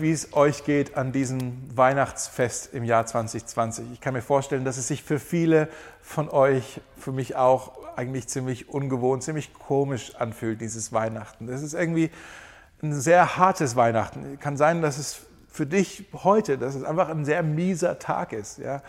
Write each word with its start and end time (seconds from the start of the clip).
wie 0.00 0.12
es 0.12 0.32
euch 0.32 0.64
geht 0.64 0.96
an 0.96 1.12
diesem 1.12 1.76
Weihnachtsfest 1.76 2.74
im 2.74 2.84
Jahr 2.84 3.06
2020. 3.06 3.92
Ich 3.92 4.00
kann 4.00 4.14
mir 4.14 4.22
vorstellen, 4.22 4.64
dass 4.64 4.76
es 4.76 4.88
sich 4.88 5.02
für 5.02 5.18
viele 5.18 5.68
von 6.02 6.28
euch, 6.28 6.80
für 6.96 7.12
mich 7.12 7.36
auch, 7.36 7.72
eigentlich 7.96 8.28
ziemlich 8.28 8.68
ungewohnt, 8.68 9.22
ziemlich 9.22 9.52
komisch 9.52 10.14
anfühlt, 10.16 10.60
dieses 10.60 10.92
Weihnachten. 10.92 11.46
Das 11.46 11.62
ist 11.62 11.74
irgendwie 11.74 12.10
ein 12.82 12.94
sehr 12.94 13.36
hartes 13.36 13.76
Weihnachten. 13.76 14.38
Kann 14.40 14.56
sein, 14.56 14.80
dass 14.80 14.98
es 14.98 15.20
für 15.48 15.66
dich 15.66 16.06
heute, 16.12 16.56
dass 16.56 16.74
es 16.74 16.84
einfach 16.84 17.08
ein 17.08 17.24
sehr 17.24 17.42
mieser 17.42 17.98
Tag 17.98 18.32
ist. 18.32 18.58
Ja? 18.58 18.82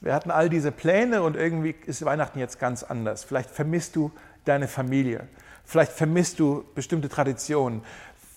Wir 0.00 0.14
hatten 0.14 0.30
all 0.30 0.48
diese 0.48 0.72
Pläne 0.72 1.22
und 1.22 1.36
irgendwie 1.36 1.74
ist 1.86 2.04
Weihnachten 2.04 2.38
jetzt 2.38 2.58
ganz 2.58 2.82
anders. 2.82 3.24
Vielleicht 3.24 3.50
vermisst 3.50 3.96
du 3.96 4.10
deine 4.44 4.68
Familie. 4.68 5.28
Vielleicht 5.64 5.92
vermisst 5.92 6.38
du 6.38 6.64
bestimmte 6.74 7.08
Traditionen. 7.08 7.82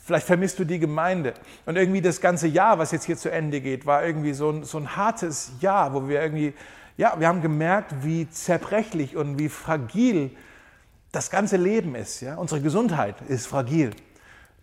Vielleicht 0.09 0.25
vermisst 0.25 0.57
du 0.57 0.65
die 0.65 0.79
Gemeinde. 0.79 1.35
Und 1.67 1.75
irgendwie 1.75 2.01
das 2.01 2.19
ganze 2.19 2.47
Jahr, 2.47 2.79
was 2.79 2.91
jetzt 2.91 3.05
hier 3.05 3.15
zu 3.15 3.31
Ende 3.31 3.61
geht, 3.61 3.85
war 3.85 4.03
irgendwie 4.03 4.33
so 4.33 4.49
ein, 4.49 4.63
so 4.63 4.79
ein 4.79 4.95
hartes 4.95 5.51
Jahr, 5.59 5.93
wo 5.93 6.07
wir 6.07 6.19
irgendwie, 6.19 6.55
ja, 6.97 7.13
wir 7.19 7.27
haben 7.27 7.43
gemerkt, 7.43 7.93
wie 8.01 8.27
zerbrechlich 8.27 9.15
und 9.15 9.37
wie 9.37 9.49
fragil 9.49 10.31
das 11.11 11.29
ganze 11.29 11.57
Leben 11.57 11.93
ist. 11.93 12.21
Ja? 12.21 12.37
Unsere 12.37 12.59
Gesundheit 12.59 13.17
ist 13.27 13.45
fragil. 13.45 13.91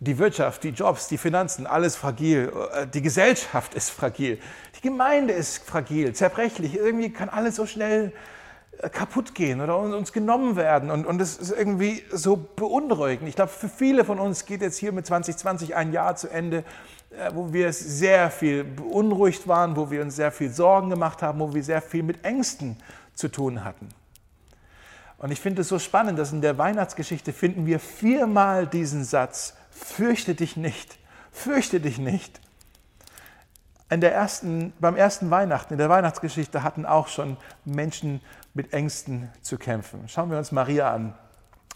Die 0.01 0.17
Wirtschaft, 0.17 0.65
die 0.65 0.71
Jobs, 0.71 1.07
die 1.07 1.17
Finanzen, 1.17 1.65
alles 1.65 1.95
fragil. 1.95 2.51
Die 2.93 3.01
Gesellschaft 3.01 3.73
ist 3.73 3.89
fragil. 3.89 4.39
Die 4.75 4.81
Gemeinde 4.81 5.31
ist 5.31 5.59
fragil, 5.63 6.11
zerbrechlich. 6.11 6.75
Irgendwie 6.75 7.09
kann 7.09 7.29
alles 7.29 7.55
so 7.55 7.65
schnell 7.65 8.07
äh, 8.07 8.11
kaputt 8.91 9.33
gehen 9.33 9.61
oder 9.61 9.77
uns 9.79 10.13
genommen 10.13 10.55
werden. 10.55 10.91
Und, 10.91 11.05
und 11.05 11.17
das 11.17 11.37
ist 11.37 11.51
irgendwie 11.51 12.03
so 12.11 12.35
beunruhigend. 12.35 13.27
Ich 13.27 13.35
glaube, 13.35 13.51
für 13.51 13.69
viele 13.69 14.05
von 14.05 14.19
uns 14.19 14.45
geht 14.45 14.61
jetzt 14.61 14.77
hier 14.77 14.91
mit 14.91 15.05
2020 15.05 15.75
ein 15.75 15.91
Jahr 15.91 16.15
zu 16.15 16.27
Ende, 16.29 16.63
äh, 17.11 17.31
wo 17.33 17.53
wir 17.53 17.73
sehr 17.73 18.29
viel 18.29 18.63
beunruhigt 18.63 19.47
waren, 19.47 19.75
wo 19.75 19.89
wir 19.89 20.01
uns 20.01 20.15
sehr 20.15 20.31
viel 20.31 20.51
Sorgen 20.51 20.89
gemacht 20.89 21.21
haben, 21.21 21.39
wo 21.39 21.53
wir 21.53 21.63
sehr 21.63 21.81
viel 21.81 22.03
mit 22.03 22.23
Ängsten 22.23 22.77
zu 23.15 23.29
tun 23.29 23.63
hatten. 23.63 23.89
Und 25.17 25.31
ich 25.31 25.39
finde 25.39 25.61
es 25.61 25.69
so 25.69 25.79
spannend, 25.79 26.19
dass 26.19 26.31
in 26.31 26.41
der 26.41 26.57
Weihnachtsgeschichte 26.57 27.33
finden 27.33 27.65
wir 27.65 27.79
viermal 27.79 28.67
diesen 28.67 29.03
Satz, 29.03 29.55
fürchte 29.71 30.35
dich 30.35 30.57
nicht, 30.57 30.99
fürchte 31.31 31.79
dich 31.79 31.97
nicht. 31.97 32.39
In 33.89 34.01
der 34.01 34.13
ersten, 34.13 34.73
beim 34.79 34.95
ersten 34.95 35.31
Weihnachten, 35.31 35.73
in 35.73 35.77
der 35.79 35.89
Weihnachtsgeschichte 35.89 36.61
hatten 36.61 36.85
auch 36.85 37.07
schon 37.07 37.37
Menschen 37.65 38.21
mit 38.57 38.73
Ängsten 38.73 39.29
zu 39.43 39.57
kämpfen. 39.59 40.05
Schauen 40.07 40.31
wir 40.31 40.37
uns 40.39 40.51
Maria 40.51 40.91
an. 40.91 41.13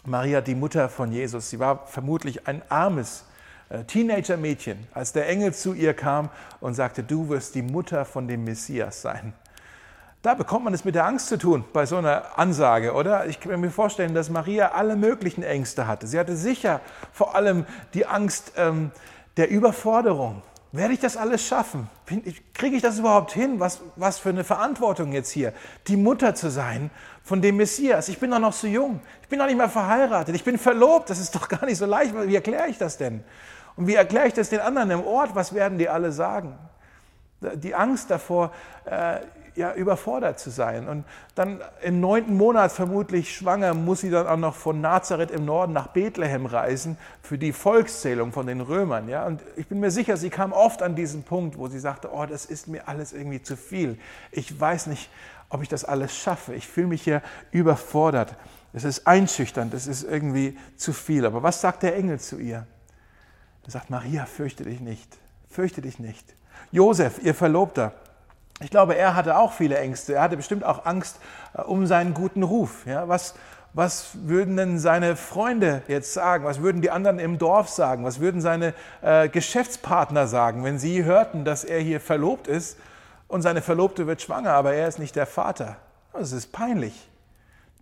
Maria, 0.04 0.40
die 0.40 0.56
Mutter 0.56 0.88
von 0.88 1.12
Jesus, 1.12 1.48
sie 1.48 1.60
war 1.60 1.86
vermutlich 1.86 2.48
ein 2.48 2.60
armes 2.68 3.24
äh, 3.68 3.84
Teenager-Mädchen, 3.84 4.88
als 4.92 5.12
der 5.12 5.28
Engel 5.28 5.54
zu 5.54 5.74
ihr 5.74 5.94
kam 5.94 6.28
und 6.60 6.74
sagte, 6.74 7.04
du 7.04 7.28
wirst 7.28 7.54
die 7.54 7.62
Mutter 7.62 8.04
von 8.04 8.26
dem 8.26 8.42
Messias 8.42 9.00
sein. 9.00 9.32
Da 10.22 10.34
bekommt 10.34 10.64
man 10.64 10.74
es 10.74 10.84
mit 10.84 10.96
der 10.96 11.06
Angst 11.06 11.28
zu 11.28 11.38
tun 11.38 11.64
bei 11.72 11.86
so 11.86 11.98
einer 11.98 12.36
Ansage, 12.36 12.94
oder? 12.94 13.26
Ich 13.26 13.38
kann 13.38 13.60
mir 13.60 13.70
vorstellen, 13.70 14.12
dass 14.12 14.28
Maria 14.28 14.72
alle 14.72 14.96
möglichen 14.96 15.44
Ängste 15.44 15.86
hatte. 15.86 16.08
Sie 16.08 16.18
hatte 16.18 16.36
sicher 16.36 16.80
vor 17.12 17.36
allem 17.36 17.64
die 17.94 18.06
Angst 18.06 18.54
ähm, 18.56 18.90
der 19.36 19.50
Überforderung. 19.50 20.42
Werde 20.72 20.94
ich 20.94 21.00
das 21.00 21.18
alles 21.18 21.46
schaffen? 21.46 21.88
Kriege 22.54 22.76
ich 22.76 22.82
das 22.82 22.98
überhaupt 22.98 23.32
hin? 23.32 23.60
Was, 23.60 23.80
was 23.96 24.18
für 24.18 24.30
eine 24.30 24.42
Verantwortung 24.42 25.12
jetzt 25.12 25.30
hier, 25.30 25.52
die 25.86 25.96
Mutter 25.96 26.34
zu 26.34 26.50
sein 26.50 26.90
von 27.22 27.42
dem 27.42 27.58
Messias. 27.58 28.08
Ich 28.08 28.18
bin 28.18 28.30
doch 28.30 28.38
noch 28.38 28.54
so 28.54 28.66
jung. 28.66 29.00
Ich 29.20 29.28
bin 29.28 29.38
noch 29.38 29.46
nicht 29.46 29.58
mal 29.58 29.68
verheiratet. 29.68 30.34
Ich 30.34 30.44
bin 30.44 30.56
verlobt. 30.56 31.10
Das 31.10 31.18
ist 31.18 31.34
doch 31.34 31.48
gar 31.48 31.66
nicht 31.66 31.76
so 31.76 31.84
leicht. 31.84 32.14
Wie 32.14 32.34
erkläre 32.34 32.68
ich 32.68 32.78
das 32.78 32.96
denn? 32.96 33.22
Und 33.76 33.86
wie 33.86 33.94
erkläre 33.94 34.26
ich 34.26 34.32
das 34.32 34.48
den 34.48 34.60
anderen 34.60 34.90
im 34.90 35.04
Ort? 35.04 35.34
Was 35.34 35.52
werden 35.52 35.76
die 35.76 35.90
alle 35.90 36.10
sagen? 36.10 36.58
Die 37.40 37.74
Angst 37.74 38.10
davor, 38.10 38.52
äh, 38.86 39.16
ja, 39.54 39.74
überfordert 39.74 40.38
zu 40.38 40.50
sein. 40.50 40.88
Und 40.88 41.04
dann 41.34 41.60
im 41.82 42.00
neunten 42.00 42.36
Monat 42.36 42.72
vermutlich 42.72 43.34
schwanger, 43.34 43.74
muss 43.74 44.00
sie 44.00 44.10
dann 44.10 44.26
auch 44.26 44.36
noch 44.36 44.54
von 44.54 44.80
Nazareth 44.80 45.30
im 45.30 45.44
Norden 45.44 45.72
nach 45.72 45.88
Bethlehem 45.88 46.46
reisen 46.46 46.96
für 47.22 47.38
die 47.38 47.52
Volkszählung 47.52 48.32
von 48.32 48.46
den 48.46 48.60
Römern. 48.60 49.08
Ja? 49.08 49.26
Und 49.26 49.40
ich 49.56 49.66
bin 49.66 49.80
mir 49.80 49.90
sicher, 49.90 50.16
sie 50.16 50.30
kam 50.30 50.52
oft 50.52 50.82
an 50.82 50.94
diesen 50.94 51.22
Punkt, 51.22 51.58
wo 51.58 51.68
sie 51.68 51.78
sagte, 51.78 52.10
oh, 52.12 52.26
das 52.26 52.46
ist 52.46 52.68
mir 52.68 52.88
alles 52.88 53.12
irgendwie 53.12 53.42
zu 53.42 53.56
viel. 53.56 53.98
Ich 54.30 54.58
weiß 54.58 54.86
nicht, 54.86 55.10
ob 55.48 55.62
ich 55.62 55.68
das 55.68 55.84
alles 55.84 56.16
schaffe. 56.16 56.54
Ich 56.54 56.66
fühle 56.66 56.86
mich 56.86 57.02
hier 57.02 57.22
überfordert. 57.50 58.34
Es 58.72 58.84
ist 58.84 59.06
einschüchternd, 59.06 59.74
es 59.74 59.86
ist 59.86 60.02
irgendwie 60.02 60.56
zu 60.76 60.92
viel. 60.92 61.26
Aber 61.26 61.42
was 61.42 61.60
sagt 61.60 61.82
der 61.82 61.94
Engel 61.94 62.18
zu 62.18 62.38
ihr? 62.38 62.66
Er 63.64 63.70
sagt, 63.70 63.90
Maria, 63.90 64.24
fürchte 64.24 64.64
dich 64.64 64.80
nicht, 64.80 65.18
fürchte 65.48 65.82
dich 65.82 65.98
nicht. 65.98 66.34
Josef, 66.72 67.20
ihr 67.22 67.34
Verlobter, 67.34 67.92
ich 68.62 68.70
glaube, 68.70 68.96
er 68.96 69.14
hatte 69.14 69.36
auch 69.36 69.52
viele 69.52 69.78
Ängste. 69.78 70.14
Er 70.14 70.22
hatte 70.22 70.36
bestimmt 70.36 70.64
auch 70.64 70.86
Angst 70.86 71.18
äh, 71.54 71.62
um 71.62 71.86
seinen 71.86 72.14
guten 72.14 72.42
Ruf. 72.42 72.86
Ja, 72.86 73.08
was, 73.08 73.34
was 73.74 74.10
würden 74.14 74.56
denn 74.56 74.78
seine 74.78 75.16
Freunde 75.16 75.82
jetzt 75.88 76.12
sagen? 76.12 76.44
Was 76.44 76.60
würden 76.60 76.82
die 76.82 76.90
anderen 76.90 77.18
im 77.18 77.38
Dorf 77.38 77.68
sagen? 77.68 78.04
Was 78.04 78.20
würden 78.20 78.40
seine 78.40 78.74
äh, 79.00 79.28
Geschäftspartner 79.28 80.26
sagen, 80.26 80.64
wenn 80.64 80.78
sie 80.78 81.04
hörten, 81.04 81.44
dass 81.44 81.64
er 81.64 81.80
hier 81.80 82.00
verlobt 82.00 82.48
ist 82.48 82.78
und 83.28 83.42
seine 83.42 83.62
Verlobte 83.62 84.06
wird 84.06 84.20
schwanger, 84.20 84.52
aber 84.52 84.74
er 84.74 84.88
ist 84.88 84.98
nicht 84.98 85.16
der 85.16 85.26
Vater? 85.26 85.76
Das 86.12 86.32
ist 86.32 86.52
peinlich. 86.52 87.08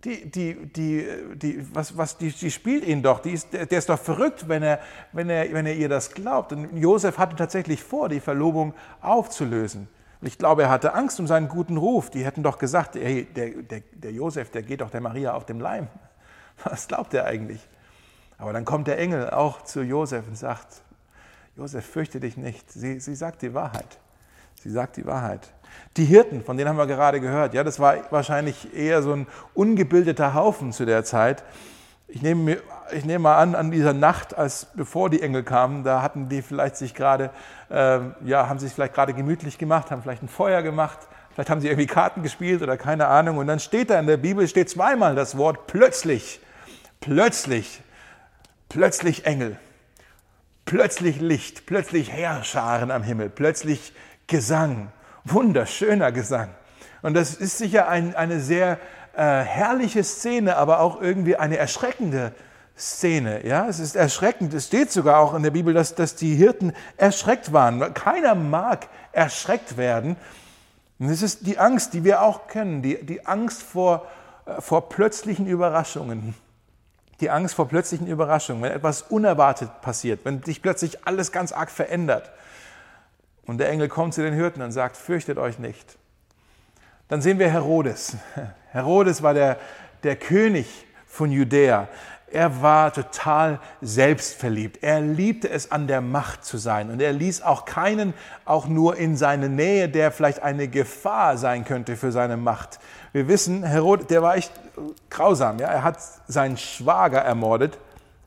Die, 0.05 0.31
die, 0.31 0.55
die, 0.65 1.07
die, 1.35 1.75
was, 1.75 1.95
was, 1.95 2.17
die, 2.17 2.31
die 2.31 2.49
spielt 2.49 2.85
ihn 2.85 3.03
doch. 3.03 3.19
Die 3.19 3.31
ist, 3.31 3.53
der 3.53 3.69
ist 3.71 3.89
doch 3.89 3.99
verrückt, 3.99 4.47
wenn 4.47 4.63
er, 4.63 4.79
wenn, 5.11 5.29
er, 5.29 5.53
wenn 5.53 5.67
er 5.67 5.75
ihr 5.75 5.89
das 5.89 6.11
glaubt. 6.11 6.53
Und 6.53 6.75
Josef 6.75 7.19
hatte 7.19 7.35
tatsächlich 7.35 7.83
vor, 7.83 8.09
die 8.09 8.19
Verlobung 8.19 8.73
aufzulösen. 9.01 9.87
Und 10.21 10.27
ich 10.27 10.37
glaube, 10.37 10.63
er 10.63 10.69
hatte 10.69 10.93
Angst 10.93 11.19
um 11.19 11.25
seinen 11.25 11.47
guten 11.47 11.77
Ruf. 11.77 12.11
Die 12.11 12.23
hätten 12.23 12.43
doch 12.43 12.59
gesagt, 12.59 12.95
hey, 12.95 13.25
der, 13.25 13.49
der, 13.49 13.81
der 13.93 14.11
Josef, 14.11 14.51
der 14.51 14.61
geht 14.61 14.81
doch 14.81 14.91
der 14.91 15.01
Maria 15.01 15.33
auf 15.33 15.45
dem 15.45 15.59
Leim. 15.59 15.87
Was 16.63 16.87
glaubt 16.87 17.13
er 17.13 17.25
eigentlich? 17.25 17.67
Aber 18.37 18.53
dann 18.53 18.65
kommt 18.65 18.87
der 18.87 18.99
Engel 18.99 19.31
auch 19.31 19.63
zu 19.63 19.81
Josef 19.81 20.27
und 20.27 20.37
sagt, 20.37 20.83
Josef, 21.57 21.85
fürchte 21.85 22.19
dich 22.19 22.37
nicht. 22.37 22.71
Sie, 22.71 22.99
sie 22.99 23.15
sagt 23.15 23.41
die 23.41 23.53
Wahrheit. 23.53 23.99
Sie 24.55 24.69
sagt 24.69 24.97
die 24.97 25.05
Wahrheit. 25.05 25.51
Die 25.97 26.05
Hirten, 26.05 26.43
von 26.43 26.55
denen 26.55 26.69
haben 26.69 26.77
wir 26.77 26.87
gerade 26.87 27.19
gehört, 27.19 27.53
ja, 27.53 27.63
das 27.63 27.79
war 27.79 28.11
wahrscheinlich 28.11 28.75
eher 28.75 29.01
so 29.01 29.13
ein 29.13 29.27
ungebildeter 29.53 30.33
Haufen 30.33 30.71
zu 30.71 30.85
der 30.85 31.03
Zeit. 31.03 31.43
Ich 32.07 32.21
nehme, 32.21 32.61
ich 32.93 33.05
nehme 33.05 33.23
mal 33.23 33.37
an, 33.37 33.55
an 33.55 33.71
dieser 33.71 33.93
Nacht, 33.93 34.37
als 34.37 34.65
bevor 34.73 35.09
die 35.09 35.21
Engel 35.21 35.43
kamen, 35.43 35.83
da 35.83 36.01
hatten 36.01 36.29
die 36.29 36.41
vielleicht 36.41 36.77
sich 36.77 36.93
gerade, 36.93 37.29
äh, 37.69 37.99
ja, 38.23 38.47
haben 38.47 38.59
sich 38.59 38.73
vielleicht 38.73 38.93
gerade 38.93 39.13
gemütlich 39.13 39.57
gemacht, 39.57 39.91
haben 39.91 40.01
vielleicht 40.01 40.23
ein 40.23 40.29
Feuer 40.29 40.61
gemacht, 40.61 40.99
vielleicht 41.33 41.49
haben 41.49 41.61
sie 41.61 41.67
irgendwie 41.67 41.87
Karten 41.87 42.23
gespielt 42.23 42.61
oder 42.61 42.77
keine 42.77 43.07
Ahnung. 43.07 43.37
Und 43.37 43.47
dann 43.47 43.59
steht 43.59 43.89
da 43.89 43.99
in 43.99 44.07
der 44.07 44.17
Bibel, 44.17 44.47
steht 44.47 44.69
zweimal 44.69 45.15
das 45.15 45.37
Wort 45.37 45.67
plötzlich, 45.67 46.39
plötzlich, 46.99 47.81
plötzlich 48.69 49.25
Engel, 49.25 49.57
plötzlich 50.65 51.19
Licht, 51.19 51.65
plötzlich 51.65 52.11
Heerscharen 52.11 52.91
am 52.91 53.03
Himmel, 53.03 53.29
plötzlich 53.29 53.93
Gesang, 54.27 54.91
wunderschöner 55.25 56.11
Gesang. 56.11 56.49
Und 57.01 57.15
das 57.15 57.35
ist 57.35 57.57
sicher 57.57 57.87
ein, 57.87 58.15
eine 58.15 58.39
sehr 58.39 58.77
äh, 59.13 59.21
herrliche 59.21 60.03
Szene, 60.03 60.55
aber 60.55 60.79
auch 60.79 61.01
irgendwie 61.01 61.35
eine 61.35 61.57
erschreckende 61.57 62.27
Szene. 62.27 62.50
Ja, 63.43 63.67
es 63.67 63.79
ist 63.79 63.95
erschreckend. 63.95 64.53
Es 64.53 64.67
steht 64.67 64.91
sogar 64.91 65.19
auch 65.19 65.35
in 65.35 65.43
der 65.43 65.51
Bibel, 65.51 65.73
dass, 65.73 65.93
dass 65.93 66.15
die 66.15 66.33
Hirten 66.35 66.73
erschreckt 66.97 67.53
waren. 67.53 67.93
Keiner 67.93 68.33
mag 68.33 68.87
erschreckt 69.11 69.77
werden. 69.77 70.15
Und 70.97 71.09
es 71.09 71.21
ist 71.21 71.45
die 71.45 71.59
Angst, 71.59 71.93
die 71.93 72.03
wir 72.03 72.23
auch 72.23 72.47
kennen, 72.47 72.81
die, 72.81 73.03
die 73.03 73.25
Angst 73.25 73.61
vor, 73.61 74.07
äh, 74.45 74.61
vor 74.61 74.89
plötzlichen 74.89 75.45
Überraschungen. 75.47 76.33
Die 77.19 77.29
Angst 77.29 77.53
vor 77.53 77.67
plötzlichen 77.67 78.07
Überraschungen, 78.07 78.63
wenn 78.63 78.71
etwas 78.71 79.03
unerwartet 79.03 79.81
passiert, 79.81 80.21
wenn 80.23 80.41
sich 80.41 80.63
plötzlich 80.63 81.05
alles 81.05 81.31
ganz 81.31 81.51
arg 81.51 81.69
verändert. 81.69 82.31
Und 83.45 83.59
der 83.59 83.69
Engel 83.69 83.89
kommt 83.89 84.15
zu 84.15 84.23
den 84.23 84.33
Hirten 84.33 84.61
und 84.61 84.71
sagt, 84.71 84.97
fürchtet 84.97 85.37
euch 85.37 85.59
nicht. 85.59 85.97
Dann 87.09 87.21
sehen 87.21 87.37
wir 87.37 87.49
Herodes. 87.49 88.15
Herodes 88.71 89.21
war 89.21 89.35
der, 89.35 89.57
der 90.03 90.15
König 90.15 90.67
von 91.05 91.31
Judäa. 91.31 91.87
Er 92.33 92.61
war 92.61 92.93
total 92.93 93.59
selbstverliebt. 93.81 94.83
Er 94.83 95.01
liebte 95.01 95.49
es, 95.49 95.71
an 95.71 95.87
der 95.87 96.01
Macht 96.01 96.45
zu 96.45 96.57
sein. 96.57 96.89
Und 96.89 97.01
er 97.01 97.11
ließ 97.11 97.41
auch 97.41 97.65
keinen, 97.65 98.13
auch 98.45 98.67
nur 98.67 98.95
in 98.95 99.17
seine 99.17 99.49
Nähe, 99.49 99.89
der 99.89 100.11
vielleicht 100.11 100.41
eine 100.41 100.67
Gefahr 100.67 101.37
sein 101.37 101.65
könnte 101.65 101.97
für 101.97 102.11
seine 102.11 102.37
Macht. 102.37 102.79
Wir 103.11 103.27
wissen, 103.27 103.63
Herodes, 103.63 104.07
der 104.07 104.21
war 104.21 104.35
echt 104.35 104.51
grausam. 105.09 105.59
Ja? 105.59 105.67
Er 105.67 105.83
hat 105.83 105.97
seinen 106.27 106.57
Schwager 106.57 107.19
ermordet. 107.19 107.77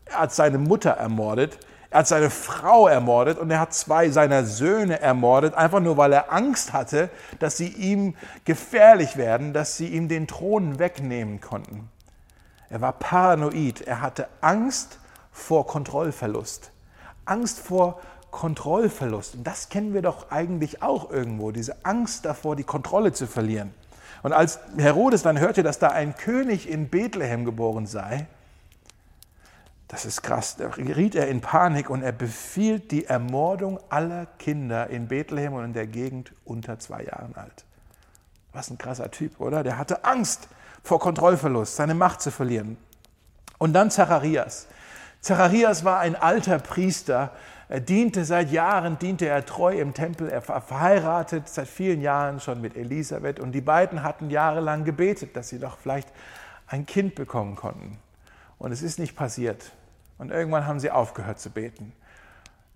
Er 0.05 0.21
hat 0.21 0.33
seine 0.35 0.59
Mutter 0.59 0.91
ermordet. 0.91 1.59
Er 1.95 2.01
hat 2.01 2.09
seine 2.09 2.29
Frau 2.29 2.89
ermordet 2.89 3.39
und 3.39 3.53
er 3.53 3.61
hat 3.61 3.73
zwei 3.73 4.11
seiner 4.11 4.45
Söhne 4.45 5.01
ermordet, 5.01 5.55
einfach 5.55 5.79
nur 5.79 5.97
weil 5.97 6.13
er 6.13 6.33
Angst 6.33 6.73
hatte, 6.73 7.09
dass 7.39 7.57
sie 7.57 7.69
ihm 7.69 8.17
gefährlich 8.45 9.17
werden, 9.17 9.53
dass 9.53 9.77
sie 9.77 9.87
ihm 9.87 10.09
den 10.09 10.27
Thron 10.27 10.81
wegnehmen 10.81 11.41
konnten. 11.41 11.89
Er 12.75 12.81
war 12.81 12.95
paranoid, 12.95 13.83
er 13.83 14.01
hatte 14.01 14.27
Angst 14.41 14.99
vor 15.31 15.65
Kontrollverlust, 15.65 16.73
Angst 17.25 17.61
vor 17.61 18.01
Kontrollverlust. 18.33 19.37
Und 19.37 19.47
das 19.47 19.69
kennen 19.69 19.95
wir 19.95 20.03
doch 20.03 20.33
eigentlich 20.33 20.83
auch 20.83 21.09
irgendwo, 21.09 21.53
diese 21.53 21.85
Angst 21.85 22.25
davor, 22.25 22.57
die 22.57 22.65
Kontrolle 22.65 23.13
zu 23.13 23.29
verlieren. 23.29 23.73
Und 24.25 24.33
als 24.33 24.59
Herodes 24.77 25.23
dann 25.23 25.39
hörte, 25.39 25.63
dass 25.63 25.79
da 25.79 25.91
ein 25.91 26.17
König 26.17 26.69
in 26.69 26.89
Bethlehem 26.89 27.45
geboren 27.45 27.87
sei, 27.87 28.27
das 29.87 30.05
ist 30.05 30.23
krass, 30.23 30.57
da 30.57 30.67
geriet 30.67 31.15
er 31.15 31.29
in 31.29 31.43
Panik 31.43 31.91
und 31.91 32.03
er 32.03 32.11
befiehlt 32.11 32.91
die 32.91 33.05
Ermordung 33.05 33.79
aller 33.89 34.27
Kinder 34.41 34.91
in 34.91 35.07
Bethlehem 35.07 35.53
und 35.53 35.65
in 35.65 35.75
der 35.75 35.87
Gegend 35.87 36.33
unter 36.45 36.81
zwei 36.81 37.05
Jahren 37.05 37.37
alt. 37.37 37.65
Was 38.55 38.71
ein 38.71 38.79
krasser 38.79 39.11
Typ, 39.11 39.41
oder? 39.41 39.63
Der 39.63 39.77
hatte 39.77 40.05
Angst 40.05 40.49
vor 40.83 41.01
Kontrollverlust, 41.01 41.77
seine 41.77 41.95
Macht 41.95 42.23
zu 42.23 42.31
verlieren. 42.31 42.79
Und 43.59 43.75
dann 43.75 43.91
Zacharias. 43.91 44.69
Zacharias 45.21 45.85
war 45.85 46.01
ein 46.01 46.17
alter 46.17 46.59
Priester, 46.59 47.33
er 47.69 47.81
diente 47.81 48.25
seit 48.25 48.51
Jahren, 48.53 48.99
diente 48.99 49.27
er 49.27 49.45
treu 49.45 49.75
im 49.79 49.95
Tempel, 49.95 50.29
er 50.29 50.47
war 50.49 50.61
verheiratet 50.61 51.49
seit 51.49 51.67
vielen 51.67 52.01
Jahren 52.03 52.39
schon 52.39 52.61
mit 52.61 52.77
Elisabeth 52.77 53.41
und 53.41 53.53
die 53.53 53.63
beiden 53.63 54.03
hatten 54.03 54.31
jahrelang 54.31 54.85
gebetet, 54.85 55.35
dass 55.35 55.49
sie 55.49 55.59
doch 55.59 55.79
vielleicht 55.79 56.09
ein 56.67 56.87
Kind 56.87 57.15
bekommen 57.15 57.57
konnten. 57.57 57.99
Und 58.59 58.73
es 58.73 58.83
ist 58.83 58.99
nicht 58.99 59.17
passiert. 59.17 59.73
Und 60.19 60.31
irgendwann 60.31 60.67
haben 60.67 60.79
sie 60.79 60.91
aufgehört 60.91 61.41
zu 61.41 61.51
beten. 61.51 61.93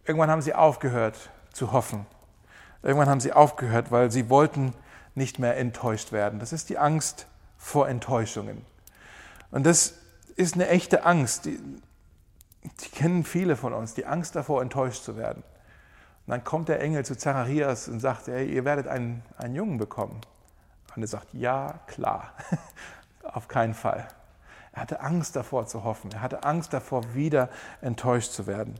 Irgendwann 0.04 0.30
haben 0.30 0.42
sie 0.42 0.54
aufgehört 0.54 1.30
zu 1.52 1.72
hoffen. 1.72 2.06
Irgendwann 2.82 3.08
haben 3.08 3.20
sie 3.20 3.32
aufgehört, 3.32 3.92
weil 3.92 4.10
sie 4.10 4.30
wollten 4.30 4.72
nicht 5.18 5.38
mehr 5.38 5.58
enttäuscht 5.58 6.12
werden. 6.12 6.40
Das 6.40 6.54
ist 6.54 6.70
die 6.70 6.78
Angst 6.78 7.26
vor 7.58 7.88
Enttäuschungen. 7.88 8.64
Und 9.50 9.66
das 9.66 9.94
ist 10.36 10.54
eine 10.54 10.68
echte 10.68 11.04
Angst. 11.04 11.44
Die, 11.44 11.58
die 12.62 12.88
kennen 12.90 13.24
viele 13.24 13.56
von 13.56 13.72
uns, 13.74 13.94
die 13.94 14.06
Angst 14.06 14.36
davor, 14.36 14.62
enttäuscht 14.62 15.02
zu 15.02 15.16
werden. 15.16 15.42
Und 16.26 16.32
dann 16.32 16.44
kommt 16.44 16.68
der 16.68 16.80
Engel 16.80 17.04
zu 17.04 17.16
Zacharias 17.16 17.88
und 17.88 18.00
sagt, 18.00 18.26
hey, 18.28 18.50
ihr 18.50 18.64
werdet 18.64 18.86
einen, 18.86 19.22
einen 19.36 19.54
Jungen 19.54 19.78
bekommen. 19.78 20.20
Und 20.94 21.02
er 21.02 21.08
sagt, 21.08 21.28
ja, 21.32 21.80
klar, 21.86 22.32
auf 23.22 23.48
keinen 23.48 23.74
Fall. 23.74 24.08
Er 24.72 24.82
hatte 24.82 25.00
Angst 25.00 25.36
davor 25.36 25.66
zu 25.66 25.84
hoffen. 25.84 26.12
Er 26.12 26.20
hatte 26.20 26.44
Angst 26.44 26.72
davor, 26.72 27.14
wieder 27.14 27.48
enttäuscht 27.80 28.32
zu 28.32 28.46
werden. 28.46 28.74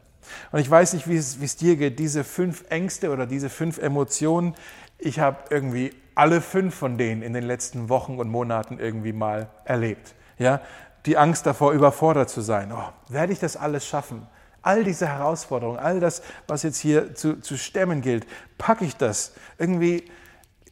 Und 0.52 0.61
ich 0.61 0.70
weiß 0.70 0.93
nicht, 0.93 1.08
wie 1.08 1.17
es, 1.17 1.40
wie 1.40 1.44
es 1.44 1.56
dir 1.56 1.76
geht, 1.76 1.99
diese 1.99 2.25
fünf 2.25 2.64
Ängste 2.70 3.11
oder 3.11 3.26
diese 3.26 3.49
fünf 3.49 3.79
Emotionen. 3.79 4.55
Ich 4.98 5.20
habe 5.20 5.38
irgendwie 5.50 5.92
alle 6.14 6.40
fünf 6.40 6.74
von 6.74 6.98
denen 6.98 7.22
in 7.22 7.32
den 7.32 7.44
letzten 7.44 7.88
Wochen 7.88 8.18
und 8.18 8.28
Monaten 8.28 8.80
irgendwie 8.80 9.12
mal 9.12 9.48
erlebt. 9.64 10.14
Ja, 10.38 10.60
die 11.06 11.16
Angst 11.16 11.46
davor, 11.46 11.72
überfordert 11.72 12.28
zu 12.28 12.40
sein. 12.40 12.72
Oh, 12.72 12.88
werde 13.08 13.32
ich 13.32 13.38
das 13.38 13.56
alles 13.56 13.86
schaffen? 13.86 14.26
All 14.60 14.82
diese 14.82 15.06
Herausforderungen, 15.06 15.78
all 15.78 16.00
das, 16.00 16.22
was 16.48 16.64
jetzt 16.64 16.78
hier 16.78 17.14
zu, 17.14 17.40
zu 17.40 17.56
stemmen 17.56 18.02
gilt, 18.02 18.26
packe 18.58 18.84
ich 18.84 18.96
das? 18.96 19.32
Irgendwie 19.56 20.04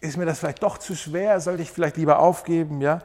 ist 0.01 0.17
mir 0.17 0.27
das 0.27 0.41
vielleicht 0.41 0.65
doch 0.65 0.79
zu 0.79 0.97
schwer, 0.97 1.41
sollte 1.41 1.63
ich 1.63 1.71
vielleicht 1.71 1.97
lieber 1.97 2.19
aufgeben, 2.19 2.81
ja? 2.81 2.99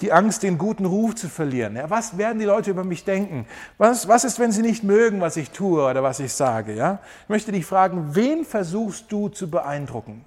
Die 0.00 0.12
Angst, 0.12 0.44
den 0.44 0.58
guten 0.58 0.84
Ruf 0.84 1.16
zu 1.16 1.28
verlieren. 1.28 1.74
Ja? 1.74 1.90
Was 1.90 2.16
werden 2.16 2.38
die 2.38 2.44
Leute 2.44 2.70
über 2.70 2.84
mich 2.84 3.04
denken? 3.04 3.46
Was, 3.78 4.06
was 4.06 4.22
ist, 4.22 4.38
wenn 4.38 4.52
sie 4.52 4.62
nicht 4.62 4.84
mögen, 4.84 5.20
was 5.20 5.36
ich 5.36 5.50
tue 5.50 5.84
oder 5.84 6.04
was 6.04 6.20
ich 6.20 6.32
sage? 6.32 6.72
Ja? 6.72 7.00
Ich 7.24 7.28
möchte 7.28 7.50
dich 7.50 7.66
fragen, 7.66 8.14
wen 8.14 8.44
versuchst 8.44 9.10
du 9.10 9.28
zu 9.28 9.50
beeindrucken? 9.50 10.24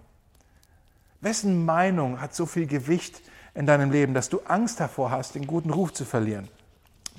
Wessen 1.21 1.65
Meinung 1.65 2.19
hat 2.19 2.33
so 2.33 2.47
viel 2.47 2.65
Gewicht 2.65 3.21
in 3.53 3.67
deinem 3.67 3.91
Leben, 3.91 4.13
dass 4.15 4.29
du 4.29 4.39
Angst 4.45 4.79
davor 4.79 5.11
hast, 5.11 5.35
den 5.35 5.45
guten 5.45 5.69
Ruf 5.69 5.93
zu 5.93 6.03
verlieren? 6.03 6.47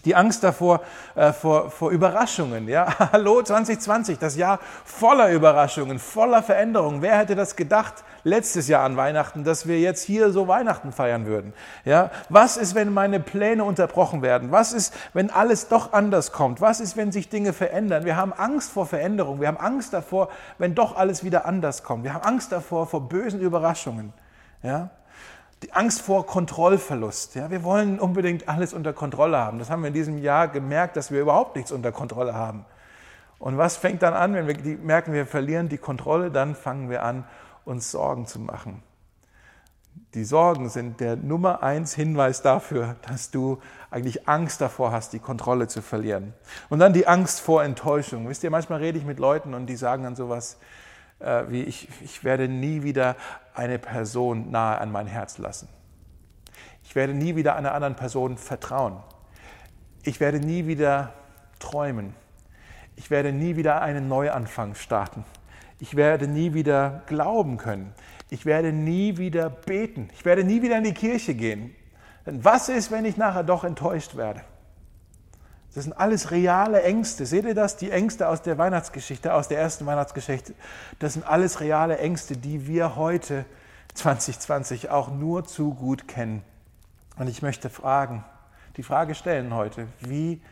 Die 0.05 0.17
Angst 0.17 0.43
davor, 0.43 0.81
äh, 1.15 1.33
vor, 1.33 1.71
vor 1.71 1.91
Überraschungen. 1.91 2.67
Ja? 2.67 2.99
Hallo 3.13 3.41
2020, 3.43 4.19
das 4.19 4.37
Jahr 4.37 4.59
voller 4.85 5.31
Überraschungen, 5.31 5.99
voller 6.01 6.43
Veränderungen. 6.43 7.03
Wer 7.03 7.19
hätte 7.19 7.37
das 7.37 7.55
gedacht 7.55 8.03
letztes 8.25 8.67
Jahr 8.67 8.85
an 8.85 8.97
Weihnachten, 8.97 9.45
dass 9.45 9.69
wir 9.69 9.79
jetzt 9.79 10.03
hier 10.03 10.33
so 10.33 10.49
Weihnachten 10.49 10.91
feiern 10.91 11.27
würden? 11.27 11.53
Ja? 11.85 12.11
Was 12.29 12.57
ist, 12.57 12.75
wenn 12.75 12.93
meine 12.93 13.21
Pläne 13.21 13.63
unterbrochen 13.63 14.23
werden? 14.23 14.51
Was 14.51 14.73
ist, 14.73 14.93
wenn 15.13 15.31
alles 15.31 15.69
doch 15.69 15.93
anders 15.93 16.33
kommt? 16.33 16.61
Was 16.61 16.81
ist, 16.81 16.97
wenn 16.97 17.13
sich 17.13 17.29
Dinge 17.29 17.53
verändern? 17.53 18.05
Wir 18.05 18.17
haben 18.17 18.33
Angst 18.33 18.73
vor 18.73 18.87
Veränderung. 18.87 19.41
Wir 19.41 19.49
haben 19.49 19.57
Angst 19.57 19.93
davor, 19.93 20.31
wenn 20.59 20.75
doch 20.75 20.97
alles 20.97 21.23
wieder 21.23 21.47
anders 21.47 21.85
kommt. 21.85 22.03
Wir 22.03 22.15
haben 22.15 22.25
Angst 22.25 22.51
davor, 22.51 22.89
vor 22.89 23.09
bösen 23.09 23.41
Überraschungen. 23.41 24.13
Ja? 24.65 24.91
Die 25.63 25.73
Angst 25.73 26.03
vor 26.03 26.27
Kontrollverlust. 26.27 27.37
Ja, 27.37 27.51
wir 27.51 27.63
wollen 27.63 28.01
unbedingt 28.01 28.49
alles 28.49 28.75
unter 28.75 28.93
Kontrolle 28.93 29.39
haben. 29.39 29.59
Das 29.59 29.71
haben 29.71 29.83
wir 29.83 29.89
in 29.89 29.95
diesem 29.95 30.19
Jahr 30.19 30.49
gemerkt, 30.49 30.97
dass 30.97 31.11
wir 31.11 31.21
überhaupt 31.21 31.57
nichts 31.57 31.71
unter 31.71 31.93
Kontrolle 31.93 32.35
haben. 32.35 32.65
Und 33.39 33.59
was 33.59 33.77
fängt 33.77 34.03
dann 34.03 34.15
an, 34.15 34.35
wenn 34.35 34.47
wir 34.47 34.79
merken, 34.79 35.13
wir 35.13 35.27
verlieren 35.27 35.69
die 35.69 35.79
Kontrolle? 35.79 36.31
Dann 36.31 36.55
fangen 36.55 36.91
wir 36.91 37.03
an, 37.03 37.25
uns 37.65 37.91
Sorgen 37.91 38.27
zu 38.27 38.41
machen. 38.41 38.83
Die 40.15 40.25
Sorgen 40.25 40.69
sind 40.69 41.01
der 41.01 41.17
Nummer 41.17 41.63
eins 41.63 41.95
Hinweis 41.95 42.43
dafür, 42.43 42.97
dass 43.09 43.31
du 43.31 43.59
eigentlich 43.91 44.29
Angst 44.29 44.61
davor 44.61 44.93
hast, 44.93 45.13
die 45.13 45.19
Kontrolle 45.19 45.69
zu 45.69 45.81
verlieren. 45.81 46.35
Und 46.71 46.79
dann 46.79 46.93
die 46.93 47.07
Angst 47.07 47.41
vor 47.41 47.63
Enttäuschung. 47.63 48.29
Wisst 48.29 48.43
ihr, 48.45 48.51
manchmal 48.51 48.81
rede 48.81 48.99
ich 48.99 49.05
mit 49.05 49.19
Leuten 49.19 49.55
und 49.55 49.67
die 49.67 49.77
sagen 49.77 50.03
dann 50.03 50.17
sowas, 50.17 50.59
äh, 51.23 51.51
wie 51.51 51.63
ich, 51.63 51.89
ich 52.03 52.25
werde 52.25 52.49
nie 52.49 52.83
wieder 52.83 53.17
eine 53.55 53.79
Person 53.79 54.51
nahe 54.51 54.79
an 54.79 54.91
mein 54.93 55.07
Herz 55.07 55.39
lassen. 55.39 55.69
Ich 56.85 56.95
werde 56.95 57.15
nie 57.15 57.37
wieder 57.37 57.57
einer 57.57 57.73
anderen 57.75 57.97
Person 57.97 58.37
vertrauen. 58.37 58.97
Ich 60.03 60.21
werde 60.21 60.41
nie 60.41 60.67
wieder 60.67 61.13
träumen. 61.59 62.15
Ich 62.97 63.11
werde 63.11 63.33
nie 63.33 63.57
wieder 63.57 63.81
einen 63.83 64.09
Neuanfang 64.09 64.75
starten. 64.75 65.25
Ich 65.79 65.97
werde 65.97 66.29
nie 66.29 66.55
wieder 66.55 67.03
glauben 67.07 67.57
können. 67.57 67.95
Ich 68.31 68.47
werde 68.47 68.73
nie 68.73 69.17
wieder 69.17 69.51
beten. 69.51 70.11
Ich 70.13 70.25
werde 70.25 70.45
nie 70.45 70.63
wieder 70.63 70.79
in 70.79 70.85
die 70.85 70.95
Kirche 70.95 71.35
gehen. 71.35 71.75
Denn 72.27 72.45
was 72.45 72.69
ist, 72.69 72.91
wenn 72.91 73.05
ich 73.05 73.17
nachher 73.17 73.43
doch 73.43 73.65
enttäuscht 73.65 74.17
werde? 74.17 74.43
Das 75.75 75.85
sind 75.85 75.95
alles 75.95 76.31
reale 76.31 76.83
Ängste. 76.83 77.25
Seht 77.25 77.45
ihr 77.45 77.55
das? 77.55 77.77
Die 77.77 77.91
Ängste 77.91 78.29
aus 78.29 78.43
der 78.43 78.59
Weihnachtsgeschichte, 78.59 79.33
aus 79.33 79.49
der 79.49 79.59
ersten 79.59 79.87
Weihnachtsgeschichte. 79.87 80.55
Das 80.99 81.15
sind 81.15 81.27
alles 81.27 81.61
reale 81.61 81.99
Ängste, 81.99 82.37
die 82.37 82.67
wir 82.67 82.97
heute 82.97 83.47
2020 83.95 84.91
auch 84.91 85.11
nur 85.11 85.45
zu 85.45 85.75
gut 85.75 86.09
kennen. 86.09 86.43
Und 87.17 87.29
ich 87.29 87.43
möchte 87.43 87.71
fragen, 87.71 88.25
die 88.77 88.83
Frage 88.83 89.15
stellen 89.15 89.55
heute, 89.55 89.87
wie 90.01 90.43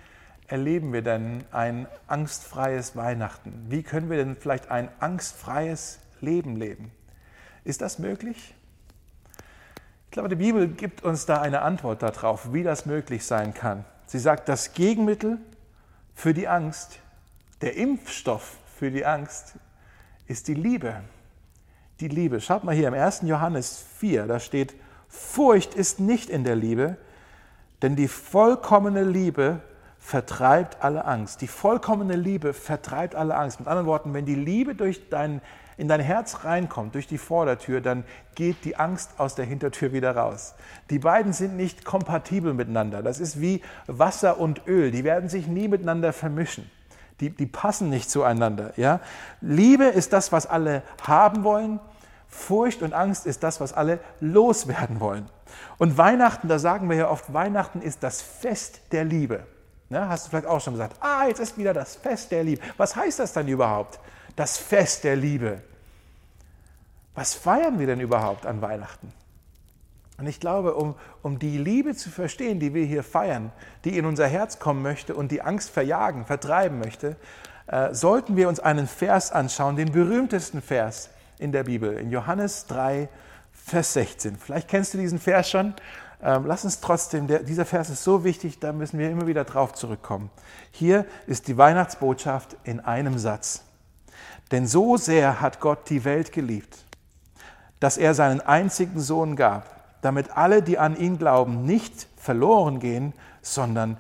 erleben 0.46 0.92
wir 0.92 1.02
denn 1.02 1.44
ein 1.52 1.86
angstfreies 2.06 2.96
Weihnachten? 2.96 3.66
Wie 3.68 3.82
können 3.82 4.10
wir 4.10 4.16
denn 4.16 4.36
vielleicht 4.36 4.70
ein 4.70 4.88
angstfreies 5.00 6.00
Leben 6.20 6.56
leben? 6.56 6.90
Ist 7.64 7.82
das 7.82 7.98
möglich? 7.98 8.54
Ich 10.06 10.12
glaube, 10.12 10.28
die 10.28 10.36
Bibel 10.36 10.66
gibt 10.66 11.04
uns 11.04 11.24
da 11.24 11.40
eine 11.40 11.62
Antwort 11.62 12.02
darauf, 12.02 12.52
wie 12.52 12.62
das 12.62 12.84
möglich 12.84 13.24
sein 13.24 13.54
kann. 13.54 13.84
Sie 14.10 14.18
sagt, 14.18 14.48
das 14.48 14.72
Gegenmittel 14.72 15.38
für 16.16 16.34
die 16.34 16.48
Angst, 16.48 16.98
der 17.60 17.76
Impfstoff 17.76 18.56
für 18.74 18.90
die 18.90 19.06
Angst 19.06 19.54
ist 20.26 20.48
die 20.48 20.54
Liebe. 20.54 20.96
Die 22.00 22.08
Liebe. 22.08 22.40
Schaut 22.40 22.64
mal 22.64 22.74
hier 22.74 22.88
im 22.88 22.94
1. 22.94 23.20
Johannes 23.22 23.84
4, 23.98 24.26
da 24.26 24.40
steht, 24.40 24.74
Furcht 25.06 25.74
ist 25.74 26.00
nicht 26.00 26.28
in 26.28 26.42
der 26.42 26.56
Liebe, 26.56 26.96
denn 27.82 27.94
die 27.94 28.08
vollkommene 28.08 29.04
Liebe 29.04 29.60
vertreibt 30.00 30.82
alle 30.82 31.04
Angst. 31.04 31.40
Die 31.40 31.46
vollkommene 31.46 32.16
Liebe 32.16 32.52
vertreibt 32.52 33.14
alle 33.14 33.36
Angst. 33.36 33.60
Mit 33.60 33.68
anderen 33.68 33.86
Worten, 33.86 34.12
wenn 34.12 34.26
die 34.26 34.34
Liebe 34.34 34.74
durch 34.74 35.08
dein 35.08 35.40
in 35.76 35.88
dein 35.88 36.00
Herz 36.00 36.44
reinkommt, 36.44 36.94
durch 36.94 37.06
die 37.06 37.18
Vordertür, 37.18 37.80
dann 37.80 38.04
geht 38.34 38.64
die 38.64 38.76
Angst 38.76 39.12
aus 39.18 39.34
der 39.34 39.44
Hintertür 39.44 39.92
wieder 39.92 40.16
raus. 40.16 40.54
Die 40.90 40.98
beiden 40.98 41.32
sind 41.32 41.56
nicht 41.56 41.84
kompatibel 41.84 42.54
miteinander. 42.54 43.02
Das 43.02 43.20
ist 43.20 43.40
wie 43.40 43.62
Wasser 43.86 44.38
und 44.38 44.66
Öl. 44.66 44.90
Die 44.90 45.04
werden 45.04 45.28
sich 45.28 45.46
nie 45.46 45.68
miteinander 45.68 46.12
vermischen. 46.12 46.70
Die, 47.20 47.30
die 47.30 47.46
passen 47.46 47.90
nicht 47.90 48.10
zueinander. 48.10 48.72
Ja? 48.76 49.00
Liebe 49.40 49.84
ist 49.84 50.12
das, 50.12 50.32
was 50.32 50.46
alle 50.46 50.82
haben 51.06 51.44
wollen. 51.44 51.80
Furcht 52.28 52.82
und 52.82 52.94
Angst 52.94 53.26
ist 53.26 53.42
das, 53.42 53.60
was 53.60 53.72
alle 53.72 53.98
loswerden 54.20 55.00
wollen. 55.00 55.28
Und 55.78 55.98
Weihnachten, 55.98 56.48
da 56.48 56.58
sagen 56.58 56.88
wir 56.88 56.96
ja 56.96 57.10
oft, 57.10 57.32
Weihnachten 57.32 57.82
ist 57.82 58.02
das 58.02 58.22
Fest 58.22 58.80
der 58.92 59.04
Liebe. 59.04 59.44
Ja, 59.90 60.08
hast 60.08 60.26
du 60.26 60.30
vielleicht 60.30 60.46
auch 60.46 60.60
schon 60.60 60.74
gesagt, 60.74 60.96
ah, 61.00 61.26
jetzt 61.26 61.40
ist 61.40 61.58
wieder 61.58 61.74
das 61.74 61.96
Fest 61.96 62.30
der 62.30 62.44
Liebe. 62.44 62.62
Was 62.76 62.94
heißt 62.94 63.18
das 63.18 63.32
dann 63.32 63.48
überhaupt? 63.48 63.98
Das 64.40 64.56
Fest 64.56 65.04
der 65.04 65.16
Liebe. 65.16 65.60
Was 67.14 67.34
feiern 67.34 67.78
wir 67.78 67.86
denn 67.86 68.00
überhaupt 68.00 68.46
an 68.46 68.62
Weihnachten? 68.62 69.12
Und 70.16 70.26
ich 70.26 70.40
glaube, 70.40 70.76
um, 70.76 70.94
um 71.20 71.38
die 71.38 71.58
Liebe 71.58 71.94
zu 71.94 72.08
verstehen, 72.08 72.58
die 72.58 72.72
wir 72.72 72.86
hier 72.86 73.02
feiern, 73.02 73.52
die 73.84 73.98
in 73.98 74.06
unser 74.06 74.26
Herz 74.26 74.58
kommen 74.58 74.80
möchte 74.80 75.14
und 75.14 75.30
die 75.30 75.42
Angst 75.42 75.68
verjagen, 75.68 76.24
vertreiben 76.24 76.78
möchte, 76.78 77.16
äh, 77.66 77.92
sollten 77.92 78.34
wir 78.34 78.48
uns 78.48 78.60
einen 78.60 78.86
Vers 78.86 79.30
anschauen, 79.30 79.76
den 79.76 79.92
berühmtesten 79.92 80.62
Vers 80.62 81.10
in 81.38 81.52
der 81.52 81.64
Bibel, 81.64 81.98
in 81.98 82.10
Johannes 82.10 82.64
3, 82.68 83.10
Vers 83.52 83.92
16. 83.92 84.36
Vielleicht 84.36 84.68
kennst 84.68 84.94
du 84.94 84.98
diesen 84.98 85.18
Vers 85.18 85.50
schon. 85.50 85.74
Ähm, 86.22 86.46
lass 86.46 86.64
uns 86.64 86.80
trotzdem, 86.80 87.26
der, 87.26 87.40
dieser 87.40 87.66
Vers 87.66 87.90
ist 87.90 88.04
so 88.04 88.24
wichtig, 88.24 88.58
da 88.58 88.72
müssen 88.72 88.98
wir 88.98 89.10
immer 89.10 89.26
wieder 89.26 89.44
drauf 89.44 89.74
zurückkommen. 89.74 90.30
Hier 90.70 91.04
ist 91.26 91.46
die 91.46 91.58
Weihnachtsbotschaft 91.58 92.56
in 92.64 92.80
einem 92.80 93.18
Satz. 93.18 93.64
Denn 94.50 94.66
so 94.66 94.96
sehr 94.96 95.40
hat 95.40 95.60
Gott 95.60 95.88
die 95.90 96.04
Welt 96.04 96.32
geliebt, 96.32 96.84
dass 97.78 97.96
er 97.96 98.14
seinen 98.14 98.40
einzigen 98.40 99.00
Sohn 99.00 99.36
gab, 99.36 100.00
damit 100.02 100.36
alle, 100.36 100.62
die 100.62 100.78
an 100.78 100.96
ihn 100.96 101.18
glauben, 101.18 101.64
nicht 101.64 102.08
verloren 102.16 102.80
gehen, 102.80 103.12
sondern 103.42 103.96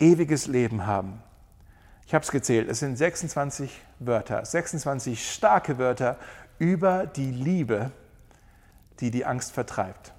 ewiges 0.00 0.46
Leben 0.46 0.86
haben. 0.86 1.22
Ich 2.06 2.14
habe 2.14 2.24
es 2.24 2.30
gezählt, 2.30 2.68
es 2.68 2.80
sind 2.80 2.96
26 2.96 3.80
Wörter, 4.00 4.44
26 4.44 5.32
starke 5.32 5.78
Wörter 5.78 6.18
über 6.58 7.06
die 7.06 7.30
Liebe, 7.30 7.90
die 9.00 9.10
die 9.10 9.24
Angst 9.24 9.52
vertreibt. 9.52 10.12